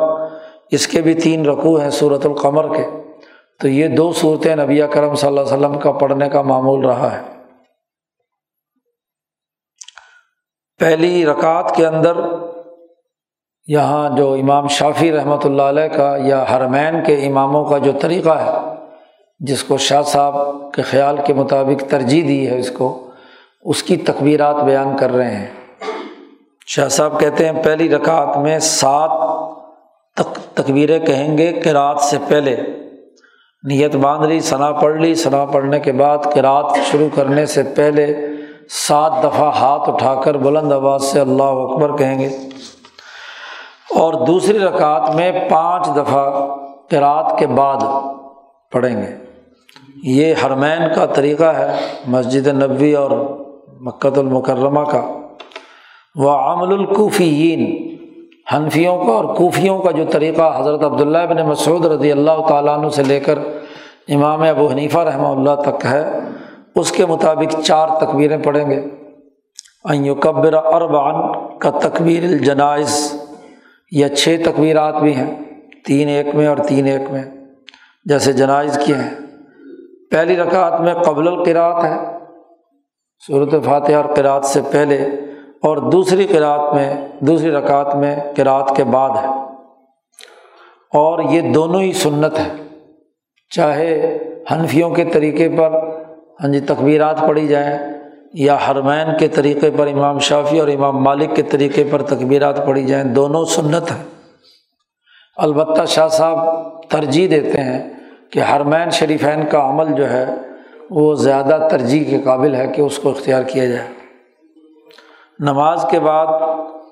[0.70, 2.85] اس کے بھی تین رقوع ہیں صورت القمر کے۔
[3.61, 7.12] تو یہ دو صورتیں نبی کرم صلی اللہ علیہ وسلم کا پڑھنے کا معمول رہا
[7.12, 7.23] ہے۔
[10.79, 12.12] پہلی رکعت کے اندر
[13.66, 18.31] یہاں جو امام شافی رحمۃ اللہ علیہ کا یا حرمین کے اماموں کا جو طریقہ
[18.31, 18.75] ہے،
[19.40, 20.35] جس کو شاہ صاحب
[20.73, 23.11] کے خیال کے مطابق ترجیح دی ہے اس کو،
[23.62, 25.53] اس کی تقبیرات بیان کر رہے ہیں۔
[26.66, 29.11] شاہ صاحب کہتے ہیں، پہلی رکعت میں سات
[30.16, 32.57] تک تقبیریں کہیں گے کراط سے پہلے۔
[33.66, 38.14] نیت باندھ لی ثنا پڑھ لی۔ ثنا پڑھنے کے بعد کراط شروع کرنے سے پہلے
[38.70, 42.29] سات دفعہ ہاتھ اٹھا کر بلند آواز سے اللہ اکبر کہیں گے۔
[43.94, 46.31] اور دوسری رکعت میں پانچ دفعہ
[46.90, 47.76] قرأت کے بعد
[48.72, 49.26] پڑھیں گے۔
[50.02, 51.76] یہ حرمین کا طریقہ ہے،
[52.07, 53.11] مسجد نبوی اور
[53.81, 55.02] مکت المکرمہ کا۔
[56.14, 57.87] وہ عامل القوفین
[58.55, 62.88] حنفیوں کا اور کوفیوں کا جو طریقہ حضرت عبداللہ ابن مسعود رضی اللہ تعالیٰ عنہ
[62.88, 63.38] سے لے کر
[64.09, 66.05] امام ابو حنیفہ رحمہ اللہ تک ہے،
[66.75, 68.81] اس کے مطابق چار تکبیریں پڑھیں گے۔
[69.85, 73.23] ایوکبر اربان کا تکبیر الجنائز
[73.90, 75.35] یا چھ تکبیرات بھی ہیں،
[75.87, 77.23] تین ایک میں اور تین ایک میں،
[78.05, 79.14] جیسے جنائز کیے ہیں۔
[80.11, 81.97] پہلی رکعت میں قبل القرات ہے
[83.27, 84.97] صورت فاتحہ اور قرأت سے پہلے،
[85.62, 89.29] اور دوسری قرأت میں، دوسری رکعت میں قرأت کے بعد ہے۔
[90.92, 92.65] اور یہ دونوں ہی سنت ہے
[93.51, 94.19] چاہے
[94.53, 95.71] حنفیوں کے طریقے پر
[96.42, 97.79] ہاں جی تقبیرات پڑھی جائیں
[98.33, 102.85] یا حرمین کے طریقے پر، امام شافی اور امام مالک کے طریقے پر تقبیرات پڑھی
[102.85, 104.05] جائیں، دونوں سنت ہیں۔
[105.37, 106.57] البتہ شاہ صاحب
[106.88, 107.92] ترجیح دیتے ہیں
[108.31, 110.25] کہ حرمین شریفین کا عمل جو ہے،
[110.90, 113.88] وہ زیادہ ترجیح کے قابل ہے کہ اس کو اختیار کیا جائے۔
[115.38, 116.27] نماز کے بعد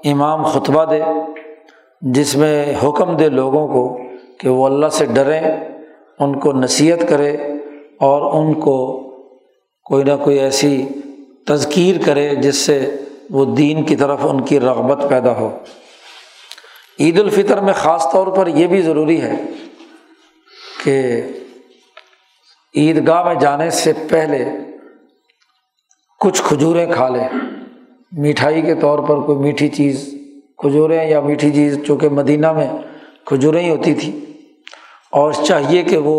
[0.04, 1.00] امام خطبہ دے،
[2.00, 3.98] جس میں حکم دے لوگوں کو
[4.38, 5.73] کہ وہ اللہ سے ڈریں۔
[6.18, 7.36] ان کو نصیحت کرے
[8.00, 9.00] اور ان کو
[9.82, 10.86] کوئی نہ کوئی ایسی
[11.46, 12.96] تذکیر کرے جس سے
[13.30, 15.58] وہ دین کی طرف ان کی رغبت پیدا ہو۔
[17.00, 19.34] عید الفطر میں خاص طور پر یہ بھی ضروری ہے
[20.84, 21.22] کہ
[22.76, 24.44] عیدگاہ میں جانے سے پہلے
[26.20, 27.22] کچھ کھجوریں کھا لے۔
[28.12, 30.14] مٹھائی کے طور پر کوئی میٹھی چیز،
[30.58, 32.68] کھجوریں یا میٹھی چیز، چونکہ مدینہ میں
[33.24, 34.33] کھجوریں ہی ہوتی تھیں۔
[35.14, 36.16] اور چاہیے کہ وہ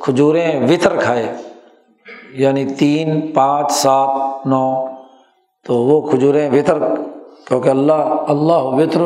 [0.00, 1.34] کھجوریں وطر کھائے
[2.30, 4.86] یعنی تین، پانچ، سات، نو،
[5.64, 6.78] تو وہ کھجوریں وطر،
[7.48, 7.92] کیونکہ اللہ
[8.28, 9.00] اللہ وطر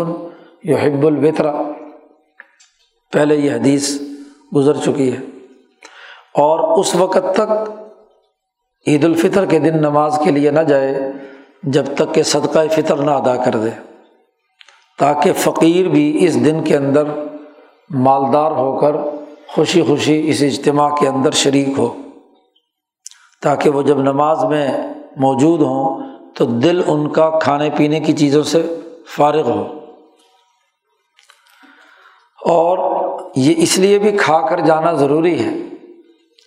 [0.62, 1.52] یو حب الوطرا
[3.12, 4.00] پہلے یہ حدیث
[4.56, 5.20] گزر چکی ہے۔
[6.34, 7.70] اور اس وقت تک
[8.86, 11.12] عید الفطر کے دن نماز کے لیے نہ جائے،
[11.62, 13.70] جب تک کہ صدقہ فطر نہ ادا کر دے،
[14.98, 17.04] تاکہ فقیر بھی اس دن کے اندر
[17.90, 18.96] مالدار ہو کر
[19.54, 21.94] خوشی خوشی اس اجتماع کے اندر شریک ہو
[23.42, 24.68] تاکہ وہ جب نماز میں
[25.16, 26.00] موجود ہوں
[26.34, 28.74] تو دل ان کا کھانے پینے کی چیزوں سے
[29.16, 29.80] فارغ ہو۔
[32.46, 32.78] اور
[33.36, 35.50] یہ اس لیے بھی کھا کر جانا ضروری ہے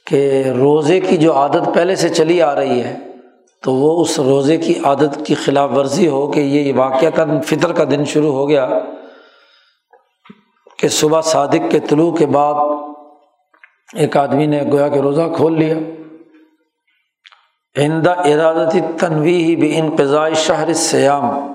[0.05, 2.99] کہ روزے کی جو عادت پہلے سے چلی آ رہی ہے
[3.63, 7.83] تو وہ اس روزے کی عادت کی خلاف ورزی ہو کہ یہ واقعتاً فطر کا
[7.83, 8.69] دن شروع ہو گیا
[10.79, 12.53] کہ صبح صادق کے طلوع کے بعد
[13.93, 15.75] ایک آدمی نے گویا کہ روزہ کھول لیا۔
[17.77, 21.53] آئندہ ارادتی تنوی بھی انقضاء شہر سیام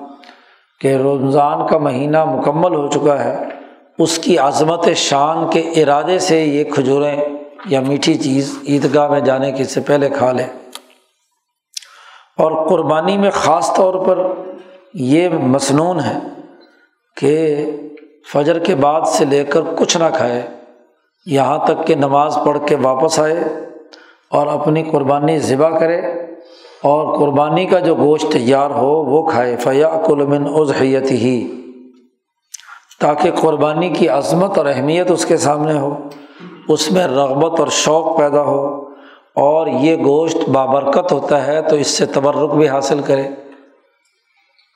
[0.81, 3.39] کہ رمضان کا مہینہ مکمل ہو چکا ہے۔
[3.99, 7.21] اس کی عظمت شان کے ارادے سے یہ کھجوریں
[7.67, 10.47] یا میٹھی چیز عیدگاہ میں جانے کے سے پہلے کھا لے۔
[12.39, 14.27] اور قربانی میں خاص طور پر
[14.95, 16.19] یہ مصنون ہے
[17.17, 17.65] کہ
[18.33, 20.60] فجر کے بعد سے لے کر کچھ نہ کھائے۔
[21.27, 23.45] یہاں تک کہ نماز پڑھ کے واپس آئے
[24.31, 26.01] اور اپنی قربانی ذبح کرے
[26.83, 31.57] اور قربانی کا جو گوشت تیار ہو وہ کھائے فیا کلمن ازحیت ہی
[33.01, 36.09] تاکہ قربانی کی عظمت اور اہمیت اس کے سامنے ہو،
[36.69, 38.85] اس میں رغبت اور شوق پیدا ہو
[39.35, 43.29] اور یہ گوشت بابرکت ہوتا ہے تو اس سے تبرک بھی حاصل کرے۔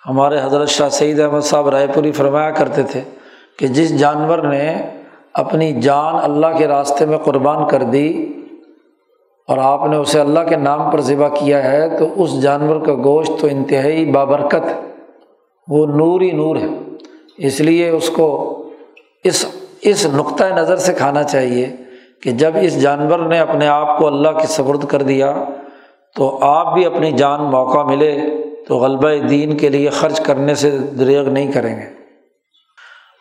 [0.08, 3.00] ہمارے حضرت شاہ سعید احمد صاحب رائے پوری فرمایا کرتے تھے
[3.58, 4.90] کہ جس جانور نے
[5.34, 8.32] اپنی جان اللہ کے راستے میں قربان کر دی
[9.48, 12.94] اور آپ نے اسے اللہ کے نام پر ذبح کیا ہے، تو اس جانور کا
[12.94, 14.64] گوشت تو انتہائی بابرکت،
[15.68, 16.68] وہ نور ہی نور ہے۔
[17.38, 18.28] اس لیے اس کو
[19.24, 19.46] اس
[19.82, 21.76] اس نقطۂ نظر سے کھانا چاہیے
[22.22, 25.44] کہ جب اس جانور نے اپنے آپ کو اللہ کی سبرد کر دیا،
[26.16, 28.16] تو آپ بھی اپنی جان موقع ملے،
[28.68, 32.03] تو غلبہ دین کے لیے خرچ کرنے سے دریغ نہیں کریں گے۔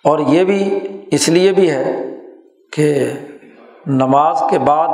[0.04, 0.80] اور یہ بھی
[1.12, 2.01] اس لیے بھی ہے
[2.72, 3.04] کہ
[3.88, 4.88] نماز کے بعد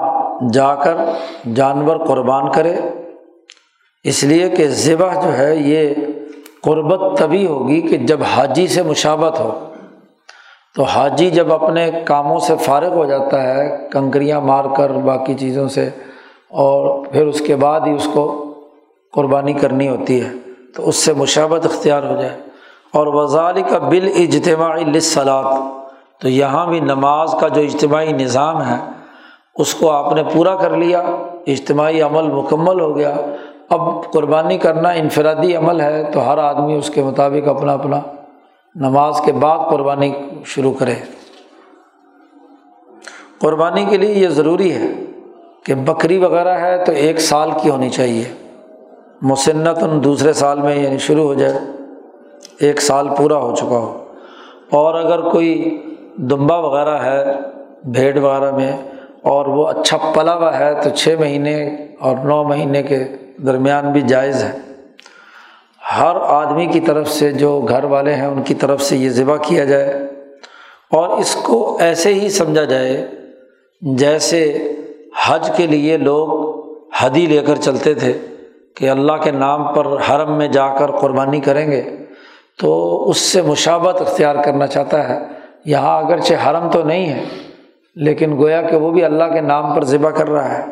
[0.54, 0.98] جا کر
[1.56, 2.76] جانور قربان کرے۔
[4.04, 5.94] اس لیے کہ ذبح جو ہے یہ
[6.62, 9.66] قربت تبھی ہوگی کہ جب حاجی سے مشابت ہو۔
[10.76, 15.68] تو حاجی جب اپنے کاموں سے فارغ ہو جاتا ہے، کنکریاں مار کر باقی چیزوں
[15.68, 15.90] سے،
[16.50, 18.54] اور پھر اس کے بعد ہی اس کو
[19.14, 20.30] قربانی کرنی ہوتی ہے،
[20.76, 22.49] تو اس سے مشابت اختیار ہو جائے۔
[22.94, 25.80] اور وزال کا بال اجتماعی لسلات
[26.22, 28.78] تو یہاں بھی نماز کا جو اجتماعی نظام ہے،
[29.56, 31.00] اس کو آپ نے پورا کر لیا،
[31.48, 33.16] اجتماعی عمل مکمل ہو گیا۔
[33.70, 33.82] اب
[34.14, 38.00] قربانی کرنا انفرادی عمل ہے، تو ہر آدمی اس کے مطابق اپنا اپنا
[38.76, 40.14] نماز کے بعد قربانی
[40.46, 40.96] شروع کرے۔
[43.40, 44.88] قربانی کے لیے یہ ضروری ہے
[45.66, 48.24] کہ بکری وغیرہ ہے تو ایک سال کی ہونی چاہیے۔
[49.22, 51.79] مسنت ان دوسرے سال میں یعنی شروع ہو جائے۔
[52.60, 54.04] ایک سال پورا ہو چکا ہو۔
[54.72, 55.82] اور اگر کوئی
[56.18, 57.26] دمبا وغیرہ ہے،
[57.84, 58.78] بھیڑ وغیرہ میں،
[59.22, 63.04] اور وہ اچھا پلا ہوا ہے، تو چھ مہینے اور نو مہینے کے
[63.46, 64.58] درمیان بھی جائز ہے۔
[66.00, 69.36] ہر آدمی کی طرف سے جو گھر والے ہیں، ان کی طرف سے یہ ذبح
[69.42, 69.94] کیا جائے۔
[70.92, 73.08] اور اس کو ایسے ہی سمجھا جائے
[73.82, 74.72] جیسے
[75.28, 76.60] حج کے لیے لوگ
[77.00, 78.14] حدی لے کر چلتے تھے
[78.76, 81.99] کہ اللہ کے نام پر حرم میں جا کر قربانی کریں گے۔
[82.60, 85.20] تو اس سے مشابت اختیار کرنا چاہتا ہے۔
[85.66, 87.24] یہاں اگرچہ حرم تو نہیں ہے،
[87.96, 90.66] لیکن گویا کہ وہ بھی اللہ کے نام پر ذبح کر رہا ہے۔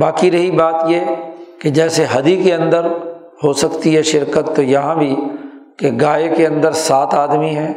[0.00, 1.00] باقی رہی بات یہ
[1.58, 2.86] کہ جیسے حدی کے اندر
[3.44, 5.16] ہو سکتی ہے شرکت، تو یہاں بھی
[5.76, 7.74] کہ گائے کے اندر سات آدمی ہیں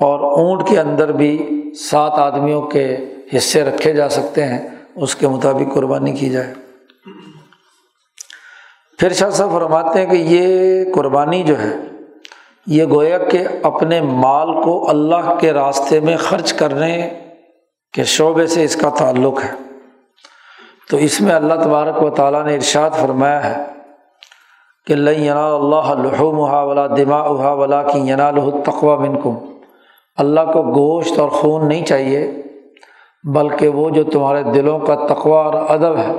[0.00, 2.96] اور اونٹ کے اندر بھی سات آدمیوں کے
[3.36, 6.63] حصے رکھے جا سکتے ہیں، اس کے مطابق قربانی کی جائے۔
[8.98, 11.74] پھر شاہ صاحب فرماتے ہیں کہ یہ قربانی جو ہے،
[12.66, 17.08] یہ گویا کہ اپنے مال کو اللہ کے راستے میں خرچ کرنے
[17.94, 19.50] کے شعبے سے اس کا تعلق ہے۔
[20.90, 23.62] تو اس میں اللہ تبارک و تعالیٰ نے ارشاد فرمایا ہے
[24.86, 29.36] کہ ینال اللہ لحوم ولا دماغ ولا کی ینال تقوا من کم
[30.18, 32.26] اللہ کو گوشت اور خون نہیں چاہیے،
[33.24, 36.12] بلکہ وہ جو تمہارے دلوں کا تقوا اور ادب ہے،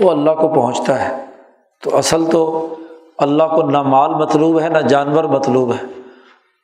[0.00, 1.14] وہ اللہ کو پہنچتا ہے۔
[1.82, 2.74] تو اصل تو
[3.18, 5.86] اللہ کو نہ مال مطلوب ہے، نہ جانور مطلوب ہے،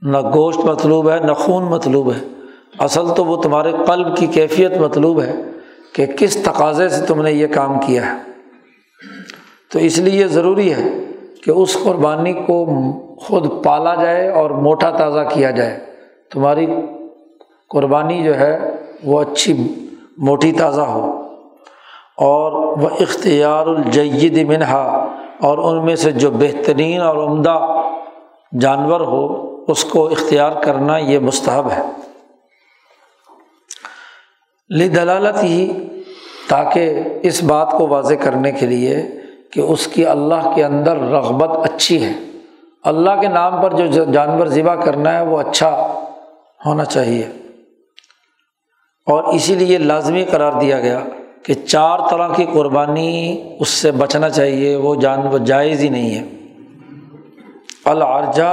[0.02, 2.26] نہ گوشت مطلوب ہے، نہ خون مطلوب ہے۔
[2.78, 5.32] اصل تو وہ تمہارے قلب کی کیفیت مطلوب ہے
[5.92, 8.18] کہ کس تقاضے سے تم نے یہ کام کیا ہے۔
[9.72, 10.88] تو اس لیے یہ ضروری ہے
[11.44, 12.66] کہ اس قربانی کو
[13.16, 15.80] خود پالا جائے اور موٹا تازہ کیا جائے۔
[16.32, 16.66] تمہاری
[17.68, 18.58] قربانی جو ہے
[19.04, 19.74] وہ اچھی،
[20.18, 21.21] موٹی تازہ ہو۔
[22.16, 25.08] اور وہ اختیار الجید منہا،
[25.40, 27.82] اور ان میں سے جو بہترین اور عمدہ
[28.60, 31.82] جانور ہو، اس کو اختیار کرنا یہ مستحب ہے۔
[34.68, 35.88] لی دلالت ہی
[36.48, 39.02] تاکہ اس بات کو واضح کرنے کے لیے
[39.52, 42.12] کہ اس کی اللہ کے اندر رغبت اچھی ہے۔
[42.84, 46.00] اللہ کے نام پر جو جانور ذبح کرنا ہے، وہ اچھا
[46.66, 47.28] ہونا چاہیے۔
[49.06, 51.00] اور اسی لیے لازمی قرار دیا گیا۔
[51.42, 56.24] کہ چار طرح کی قربانی اس سے بچنا چاہیے، وہ جانور جائز ہی نہیں ہے۔
[57.84, 58.52] العرجا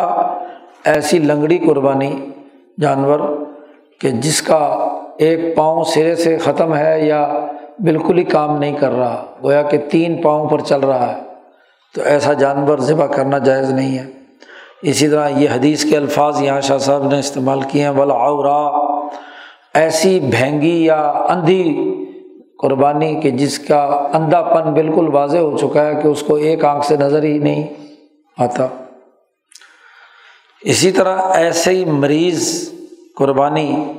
[0.86, 2.30] ایسی لنگڑی قربانی،
[2.80, 3.20] جانور،
[4.02, 7.46] کہ جس کا ایک پاؤں سرے سے ختم ہے یا
[7.80, 11.22] بالکل ہی کام نہیں کر رہا، گویا کہ تین پاؤں پر چل رہا ہے،
[11.96, 14.06] تو ایسا جانور ذبح کرنا جائز نہیں ہے۔
[14.82, 18.16] اسی طرح یہ حدیث کے الفاظ یہاں شاہ صاحب نے استعمال کیے ہیں بلا
[19.74, 21.96] ایسی بھینگی یا اندھی
[22.60, 23.84] قربانی کہ جس کا
[24.14, 27.38] اندھا پن بالکل واضح ہو چکا ہے کہ اس کو ایک آنکھ سے نظر ہی
[27.38, 27.68] نہیں
[28.38, 28.68] آتا۔
[30.62, 32.70] اسی طرح ایسے ہی مریض
[33.16, 33.93] قربانی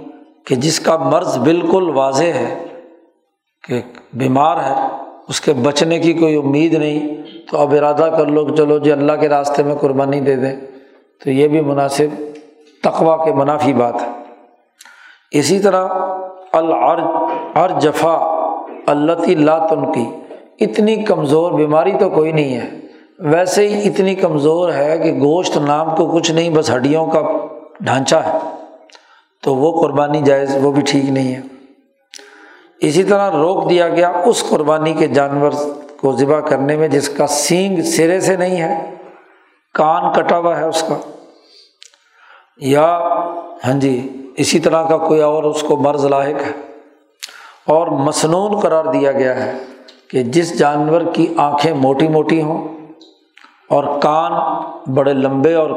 [0.47, 2.67] کہ جس کا مرض بالکل واضح ہے
[3.69, 3.83] کہ
[4.13, 4.75] بیمار ہے،
[5.29, 7.17] اس کے بچنے کی کوئی امید نہیں،
[7.51, 10.57] تو اب ارادہ کر لو کہ چلو جی اللہ کے راستے میں قربانی دے دیں۔
[11.25, 12.23] تو یہ بھی مناسب
[12.83, 14.09] تقوا کے منافی بات ہے۔
[15.31, 15.89] اسی طرح
[16.53, 18.30] العر جفا
[18.91, 20.05] اللہ تن کی۔
[20.61, 22.71] اتنی کمزور بیماری تو کوئی نہیں ہے۔
[23.19, 27.21] ویسے ہی اتنی کمزور ہے کہ گوشت نام کو کچھ نہیں، بس ہڈیوں کا
[27.81, 28.39] ڈھانچہ ہے۔
[29.43, 31.41] تو وہ قربانی جائز، وہ بھی ٹھیک نہیں ہے۔
[32.81, 35.51] اسی طرح روک دیا گیا اس قربانی کے جانور
[35.97, 38.91] کو ذبح کرنے میں، جس کا سینگ سرے سے نہیں ہے،
[39.75, 40.95] کان کٹا ہوا ہے اس کا۔
[42.57, 42.99] یا
[43.65, 46.70] ہاں جی اسی طرح کا کوئی اور اس کو مرض لاحق ہے۔
[47.71, 49.53] اور مصنون قرار دیا گیا ہے
[50.09, 52.67] کہ جس جانور کی آنکھیں موٹی موٹی ہوں
[53.71, 54.33] اور کان
[54.95, 55.71] بڑے لمبے اور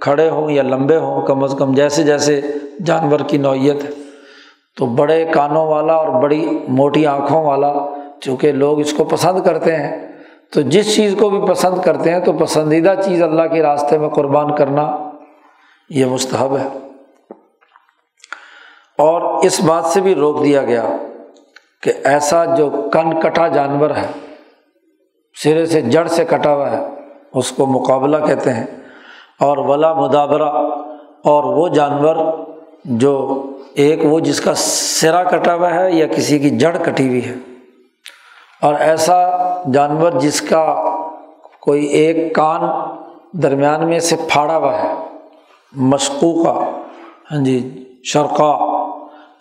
[0.00, 2.40] کھڑے ہوں یا لمبے ہوں، کم از کم جیسے جیسے
[2.86, 3.90] جانور کی نوعیت ہے،
[4.76, 7.72] تو بڑے کانوں والا اور بڑی موٹی آنکھوں والا
[8.20, 9.90] چونکہ لوگ اس کو پسند کرتے ہیں،
[10.52, 14.08] تو جس چیز کو بھی پسند کرتے ہیں تو پسندیدہ چیز اللہ کے راستے میں
[14.08, 14.90] قربان کرنا
[15.90, 16.68] یہ مستحب ہے۔
[18.98, 20.88] اور اس بات سے بھی روک دیا گیا
[21.82, 24.06] کہ ایسا جو کن کٹا جانور ہے،
[25.34, 26.88] سرے سے جڑ سے کٹا ہوا ہے،
[27.34, 28.66] اس کو مقابلہ کہتے ہیں۔
[29.40, 30.50] اور ولا مدابرہ،
[31.24, 32.16] اور وہ جانور
[32.84, 33.42] جو
[33.74, 37.34] ایک وہ جس کا سرا کٹا ہوا ہے یا کسی کی جڑ کٹی ہوئی ہے۔
[38.62, 39.28] اور ایسا
[39.72, 40.84] جانور جس کا
[41.60, 42.60] کوئی ایک کان
[43.32, 44.94] درمیان میں سے پھاڑا ہوا ہے
[45.72, 46.52] مشقو کا
[47.32, 48.69] ہاں جی شرقا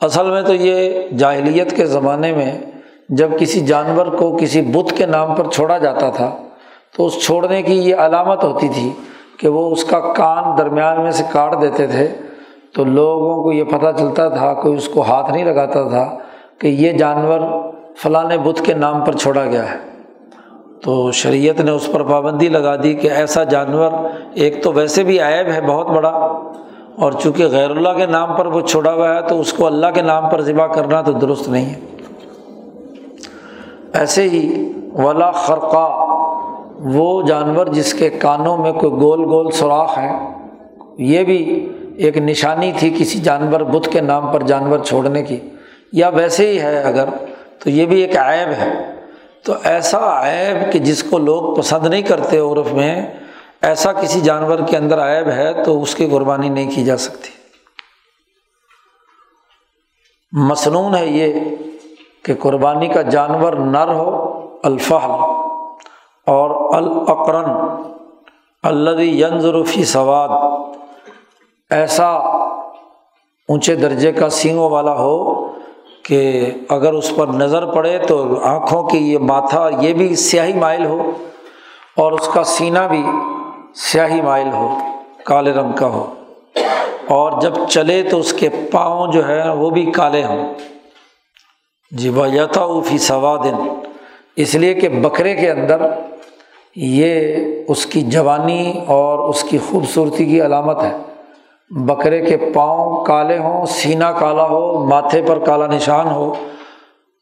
[0.02, 2.52] اصل میں تو یہ جاہلیت کے زمانے میں
[3.10, 6.36] جب کسی جانور کو کسی بت کے نام پر چھوڑا جاتا تھا،
[6.98, 8.92] تو اس چھوڑنے کی یہ علامت ہوتی تھی
[9.38, 12.08] کہ وہ اس کا کان درمیان میں سے کاٹ دیتے تھے۔
[12.76, 16.18] تو لوگوں کو یہ پتہ چلتا تھا، کوئی اس کو ہاتھ نہیں لگاتا تھا
[16.60, 17.40] کہ یہ جانور
[17.98, 19.78] فلاں بت کے نام پر چھوڑا گیا ہے۔
[20.84, 23.92] تو شریعت نے اس پر پابندی لگا دی کہ ایسا جانور
[24.34, 26.42] ایک تو ویسے بھی عیب ہے، بہت بڑا۔
[27.00, 29.88] اور چونکہ غیر اللہ کے نام پر وہ چھوڑا ہوا ہے تو اس کو اللہ
[29.94, 31.80] کے نام پر ذبح کرنا تو درست نہیں ہے۔
[33.94, 36.06] ایسے ہی ولا خرقہ،
[36.80, 40.12] وہ جانور جس کے کانوں میں کوئی گول گول سوراخ ہے،
[40.98, 45.38] یہ بھی ایک نشانی تھی کسی جانور بت کے نام پر جانور چھوڑنے کی۔
[45.94, 47.06] یا ویسے ہی ہے اگر،
[47.64, 49.00] تو یہ بھی ایک عیب ہے۔
[49.46, 53.08] تو ایسا عیب کہ جس کو لوگ پسند نہیں کرتے عرف میں
[53.62, 57.30] ایسا کسی جانور کے اندر عیب ہے تو اس کی قربانی نہیں کی جا سکتی۔
[60.32, 61.34] مصنون ہے یہ
[62.24, 65.12] کہ قربانی کا جانور نر ہو الفحل
[66.28, 67.50] اور العقرن
[68.64, 70.30] الدی ینظرفی سواد۔
[71.70, 72.10] ایسا
[73.50, 75.48] اونچے درجے کا سینگوں والا ہو
[76.04, 80.86] کہ اگر اس پر نظر پڑے تو آنکھوں کی یہ ماتھا یہ بھی سیاہی مائل
[80.86, 81.12] ہو
[81.96, 83.04] اور اس کا سینہ بھی
[83.76, 84.78] سیاہی مائل ہو،
[85.26, 86.14] کالے رنگ کا ہو۔
[87.08, 90.54] اور جب چلے تو اس کے پاؤں جو ہے وہ بھی کالے ہوں۔
[91.92, 93.70] جی بایتا فی سوادن
[94.36, 95.82] اس لیے کہ بکرے کے اندر
[96.76, 97.36] یہ
[97.68, 100.98] اس کی جوانی اور اس کی خوبصورتی کی علامت ہے۔
[101.70, 106.34] بکرے کے پاؤں کالے ہوں، سینہ کالا ہو، ماتھے پر کالا نشان ہو،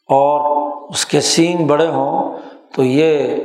[0.09, 2.37] اور اس کے سینگ بڑے ہوں،
[2.75, 3.35] تو یہ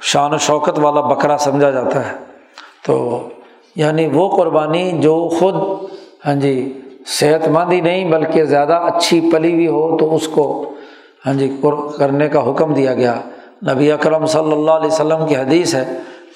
[0.00, 2.27] شان و شوکت والا بکرا سمجھا جاتا ہے۔
[2.88, 2.98] تو
[3.76, 5.54] یعنی وہ قربانی جو خود
[6.26, 6.54] ہاں جی
[7.06, 10.44] صحت مند ہی نہیں بلکہ زیادہ اچھی پلی ہوئی ہو تو اس کو
[11.26, 11.48] ہاں جی
[11.98, 13.14] کرنے کا حکم دیا گیا۔
[13.66, 15.84] نبی اکرم صلی اللہ علیہ وسلم کی حدیث ہے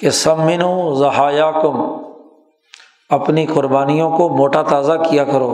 [0.01, 1.81] کہ سمن و ذہایا کم
[3.11, 5.53] اپنی قربانیوں کو موٹا تازہ کیا کرو،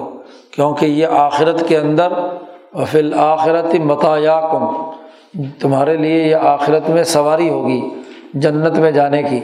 [0.50, 2.12] کیونکہ یہ آخرت کے اندر
[2.90, 4.66] فی آخرت متایا کم
[5.60, 7.80] تمہارے لیے یہ آخرت میں سواری ہوگی،
[8.34, 9.40] جنت میں جانے کی۔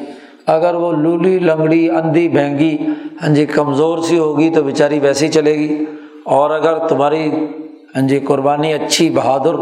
[0.47, 2.79] اگر وہ لولی، لنگڑی، اندھی بہنگی
[3.23, 5.85] ہاں جی کمزور سی ہوگی تو بیچاری ویسی چلے گی۔
[6.25, 7.31] اور اگر تمہاری
[7.97, 9.55] ہاں جی قربانی اچھی، بہادر،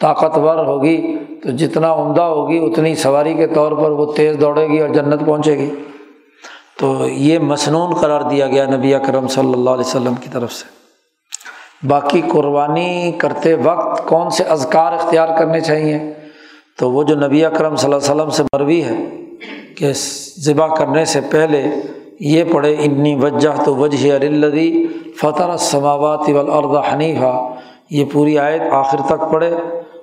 [0.00, 4.78] طاقتور ہوگی تو جتنا عمدہ ہوگی اتنی سواری کے طور پر وہ تیز دوڑے گی
[4.78, 5.70] اور جنت پہنچے گی۔
[6.78, 10.78] تو یہ مصنون قرار دیا گیا نبی اکرم صلی اللہ علیہ وسلم کی طرف سے۔
[11.88, 16.12] باقی قربانی کرتے وقت کون سے اذکار اختیار کرنے چاہیے؟
[16.78, 19.27] تو وہ جو نبی اکرم صلی اللہ علیہ وسلم سے مروی ہے
[19.76, 19.92] کہ
[20.44, 21.66] ذبح کرنے سے پہلے
[22.20, 24.86] یہ پڑھے انی وجہ تو وجہ الدی
[25.20, 27.54] فتح سماوات والارض حنیفہ
[27.90, 29.50] یہ پوری آیت آخر تک پڑھے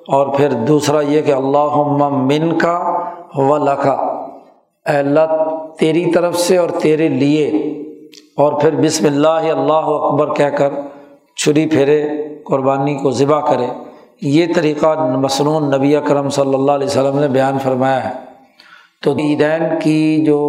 [0.08, 3.00] اور پھر دوسرا یہ کہ اللہ من کا
[3.36, 4.26] و لکھا
[4.86, 7.52] اے اللہ، تیری طرف سے اور تیرے لیے۔
[8.38, 10.70] اور پھر بسم اللہ اللہ اکبر کہہ کر
[11.36, 12.08] چھری پھیرے،
[12.44, 13.68] قربانی کو ذبح کرے۔
[14.22, 18.35] یہ طریقہ مصنون نبی اکرم صلی اللہ علیہ وسلم نے بیان فرمایا ہے۔
[19.06, 20.40] تو عیدین کی جو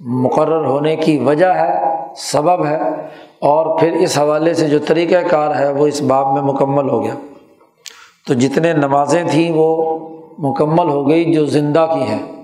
[0.00, 2.76] مقرر ہونے کی وجہ ہے، سبب ہے،
[3.40, 7.04] اور پھر اس حوالے سے جو طریقۂ کار ہے، وہ اس باب میں مکمل ہو
[7.04, 7.14] گیا۔
[8.26, 9.98] تو جتنے نمازیں تھیں، وہ
[10.38, 12.42] مکمل ہو گئی جو زندہ کی ہیں۔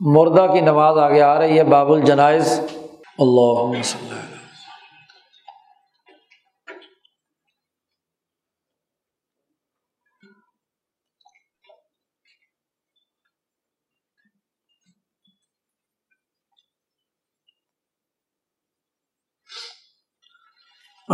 [0.00, 2.60] مردہ کی نماز آگے آ رہی ہے، باب الجنائز۔
[3.18, 4.33] اللہ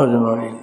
[0.03, 0.55] اجمعین